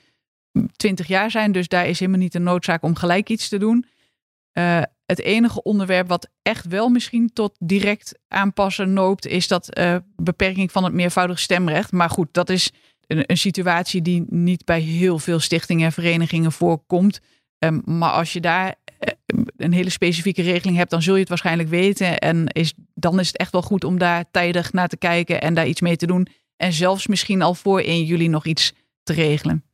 twintig 0.76 1.06
jaar 1.06 1.30
zijn, 1.30 1.52
dus 1.52 1.68
daar 1.68 1.86
is 1.86 1.98
helemaal 1.98 2.20
niet 2.20 2.32
de 2.32 2.38
noodzaak 2.38 2.82
om 2.82 2.96
gelijk 2.96 3.28
iets 3.28 3.48
te 3.48 3.58
doen. 3.58 3.86
Uh, 4.58 4.82
het 5.12 5.22
enige 5.22 5.62
onderwerp 5.62 6.08
wat 6.08 6.28
echt 6.42 6.66
wel 6.66 6.88
misschien 6.88 7.30
tot 7.32 7.56
direct 7.58 8.18
aanpassen 8.28 8.92
noopt, 8.92 9.26
is 9.26 9.48
dat 9.48 9.78
uh, 9.78 9.96
beperking 10.16 10.72
van 10.72 10.84
het 10.84 10.92
meervoudig 10.92 11.38
stemrecht. 11.38 11.92
Maar 11.92 12.10
goed, 12.10 12.28
dat 12.32 12.50
is 12.50 12.70
een, 13.06 13.24
een 13.26 13.38
situatie 13.38 14.02
die 14.02 14.24
niet 14.28 14.64
bij 14.64 14.80
heel 14.80 15.18
veel 15.18 15.40
stichtingen 15.40 15.86
en 15.86 15.92
verenigingen 15.92 16.52
voorkomt. 16.52 17.20
Um, 17.58 17.82
maar 17.84 18.10
als 18.10 18.32
je 18.32 18.40
daar 18.40 18.74
eh, 18.98 19.12
een 19.56 19.72
hele 19.72 19.90
specifieke 19.90 20.42
regeling 20.42 20.76
hebt, 20.76 20.90
dan 20.90 21.02
zul 21.02 21.14
je 21.14 21.20
het 21.20 21.28
waarschijnlijk 21.28 21.68
weten. 21.68 22.18
En 22.18 22.46
is, 22.46 22.74
dan 22.94 23.20
is 23.20 23.26
het 23.26 23.36
echt 23.36 23.52
wel 23.52 23.62
goed 23.62 23.84
om 23.84 23.98
daar 23.98 24.24
tijdig 24.30 24.72
naar 24.72 24.88
te 24.88 24.96
kijken 24.96 25.40
en 25.40 25.54
daar 25.54 25.66
iets 25.66 25.80
mee 25.80 25.96
te 25.96 26.06
doen. 26.06 26.26
En 26.56 26.72
zelfs 26.72 27.06
misschien 27.06 27.42
al 27.42 27.54
voor 27.54 27.80
1 27.80 28.04
juli 28.04 28.28
nog 28.28 28.46
iets 28.46 28.72
te 29.02 29.12
regelen. 29.12 29.64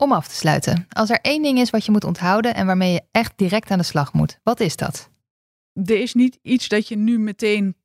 Om 0.00 0.12
af 0.12 0.28
te 0.28 0.34
sluiten, 0.34 0.86
als 0.88 1.10
er 1.10 1.20
één 1.20 1.42
ding 1.42 1.58
is 1.58 1.70
wat 1.70 1.84
je 1.84 1.90
moet 1.90 2.04
onthouden 2.04 2.54
en 2.54 2.66
waarmee 2.66 2.92
je 2.92 3.02
echt 3.10 3.32
direct 3.36 3.70
aan 3.70 3.78
de 3.78 3.84
slag 3.84 4.12
moet, 4.12 4.38
wat 4.42 4.60
is 4.60 4.76
dat? 4.76 5.10
Er 5.72 6.00
is 6.00 6.14
niet 6.14 6.38
iets 6.42 6.68
dat 6.68 6.88
je 6.88 6.96
nu 6.96 7.18
meteen 7.18 7.76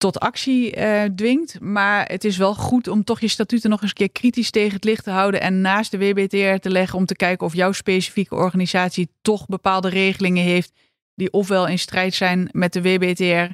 tot 0.00 0.20
actie 0.20 0.76
uh, 0.76 1.04
dwingt. 1.04 1.60
Maar 1.60 2.06
het 2.06 2.24
is 2.24 2.36
wel 2.36 2.54
goed 2.54 2.88
om 2.88 3.04
toch 3.04 3.20
je 3.20 3.28
statuten 3.28 3.70
nog 3.70 3.80
eens 3.82 3.90
een 3.90 3.96
keer 3.96 4.10
kritisch 4.10 4.50
tegen 4.50 4.74
het 4.74 4.84
licht 4.84 5.04
te 5.04 5.10
houden 5.10 5.40
en 5.40 5.60
naast 5.60 5.90
de 5.90 5.98
WBTR 5.98 6.60
te 6.60 6.70
leggen 6.70 6.98
om 6.98 7.06
te 7.06 7.16
kijken 7.16 7.46
of 7.46 7.54
jouw 7.54 7.72
specifieke 7.72 8.34
organisatie 8.34 9.08
toch 9.22 9.46
bepaalde 9.46 9.88
regelingen 9.88 10.44
heeft 10.44 10.72
die 11.14 11.32
ofwel 11.32 11.66
in 11.66 11.78
strijd 11.78 12.14
zijn 12.14 12.48
met 12.52 12.72
de 12.72 12.82
WBTR. 12.82 13.52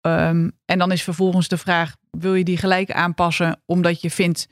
Ehm, 0.00 0.50
en 0.64 0.78
dan 0.78 0.92
is 0.92 1.02
vervolgens 1.02 1.48
de 1.48 1.58
vraag: 1.58 1.96
wil 2.10 2.34
je 2.34 2.44
die 2.44 2.56
gelijk 2.56 2.90
aanpassen 2.90 3.62
omdat 3.66 4.00
je 4.00 4.10
vindt 4.10 4.46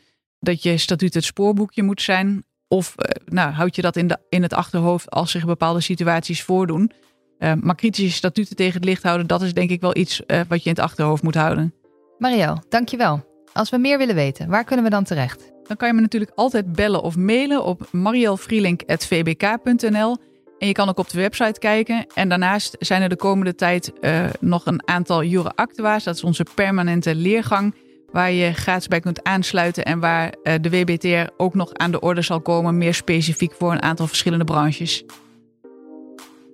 dat 0.46 0.62
je 0.62 0.76
statuut 0.76 1.14
het 1.14 1.24
spoorboekje 1.24 1.82
moet 1.82 2.02
zijn? 2.02 2.44
Of 2.68 2.94
uh, 2.98 3.04
nou, 3.24 3.52
houd 3.52 3.76
je 3.76 3.82
dat 3.82 3.96
in, 3.96 4.06
de, 4.06 4.18
in 4.28 4.42
het 4.42 4.54
achterhoofd 4.54 5.10
als 5.10 5.30
zich 5.30 5.46
bepaalde 5.46 5.80
situaties 5.80 6.42
voordoen? 6.42 6.90
Uh, 7.38 7.52
maar 7.60 7.74
kritische 7.74 8.16
statuten 8.16 8.56
tegen 8.56 8.74
het 8.74 8.84
licht 8.84 9.02
houden, 9.02 9.26
dat 9.26 9.42
is 9.42 9.54
denk 9.54 9.70
ik 9.70 9.80
wel 9.80 9.96
iets 9.96 10.22
uh, 10.26 10.40
wat 10.48 10.62
je 10.62 10.68
in 10.68 10.74
het 10.74 10.84
achterhoofd 10.84 11.22
moet 11.22 11.34
houden. 11.34 11.74
Marielle, 12.18 12.62
dankjewel. 12.68 13.34
Als 13.52 13.70
we 13.70 13.78
meer 13.78 13.98
willen 13.98 14.14
weten, 14.14 14.48
waar 14.48 14.64
kunnen 14.64 14.84
we 14.84 14.90
dan 14.90 15.04
terecht? 15.04 15.52
Dan 15.62 15.76
kan 15.76 15.88
je 15.88 15.94
me 15.94 16.00
natuurlijk 16.00 16.32
altijd 16.34 16.72
bellen 16.72 17.02
of 17.02 17.16
mailen 17.16 17.64
op 17.64 17.88
marielvrielink.vbk.nl. 17.92 20.16
En 20.58 20.66
je 20.66 20.72
kan 20.72 20.88
ook 20.88 20.98
op 20.98 21.10
de 21.10 21.20
website 21.20 21.58
kijken. 21.58 22.06
En 22.14 22.28
daarnaast 22.28 22.76
zijn 22.78 23.02
er 23.02 23.08
de 23.08 23.16
komende 23.16 23.54
tijd 23.54 23.92
uh, 24.00 24.26
nog 24.40 24.66
een 24.66 24.88
aantal 24.88 25.24
Jure 25.24 25.52
Actua's. 25.54 26.04
Dat 26.04 26.14
is 26.14 26.24
onze 26.24 26.46
permanente 26.54 27.14
leergang. 27.14 27.74
Waar 28.12 28.32
je 28.32 28.52
gratis 28.52 28.88
bij 28.88 29.00
kunt 29.00 29.22
aansluiten. 29.22 29.84
En 29.84 30.00
waar 30.00 30.34
uh, 30.42 30.54
de 30.60 30.70
WBTR 30.70 31.32
ook 31.36 31.54
nog 31.54 31.74
aan 31.74 31.90
de 31.90 32.00
orde 32.00 32.22
zal 32.22 32.40
komen. 32.40 32.78
Meer 32.78 32.94
specifiek 32.94 33.52
voor 33.58 33.72
een 33.72 33.82
aantal 33.82 34.06
verschillende 34.06 34.44
branches. 34.44 35.04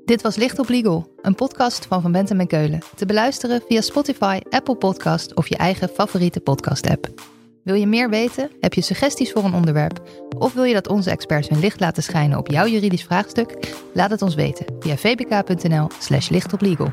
Dit 0.05 0.23
was 0.23 0.37
Licht 0.37 0.59
op 0.59 0.69
Legal, 0.69 1.13
een 1.23 1.35
podcast 1.35 1.87
van 1.87 2.03
Van 2.03 2.13
Bentem 2.13 2.41
en 2.41 2.47
Keulen. 2.47 2.79
Te 2.95 3.07
beluisteren 3.07 3.63
via 3.69 3.81
Spotify, 3.81 4.41
Apple 4.51 4.75
Podcast 4.75 5.35
of 5.35 5.49
je 5.49 5.57
eigen 5.57 5.89
favoriete 5.89 6.41
podcast-app. 6.41 7.09
Wil 7.65 7.75
je 7.75 7.87
meer 7.87 8.11
weten? 8.11 8.51
Heb 8.61 8.75
je 8.75 8.81
suggesties 8.81 9.33
voor 9.33 9.45
een 9.45 9.55
onderwerp? 9.55 10.03
Of 10.39 10.53
wil 10.53 10.65
je 10.65 10.75
dat 10.75 10.89
onze 10.89 11.11
experts 11.11 11.49
hun 11.49 11.61
licht 11.61 11.81
laten 11.81 12.03
schijnen 12.03 12.39
op 12.39 12.51
jouw 12.51 12.67
juridisch 12.67 13.05
vraagstuk? 13.05 13.75
Laat 13.95 14.11
het 14.11 14.23
ons 14.23 14.35
weten 14.35 14.67
via 14.81 14.97
vbk.nl/slash 14.97 16.29
lichtoplegal. 16.29 16.91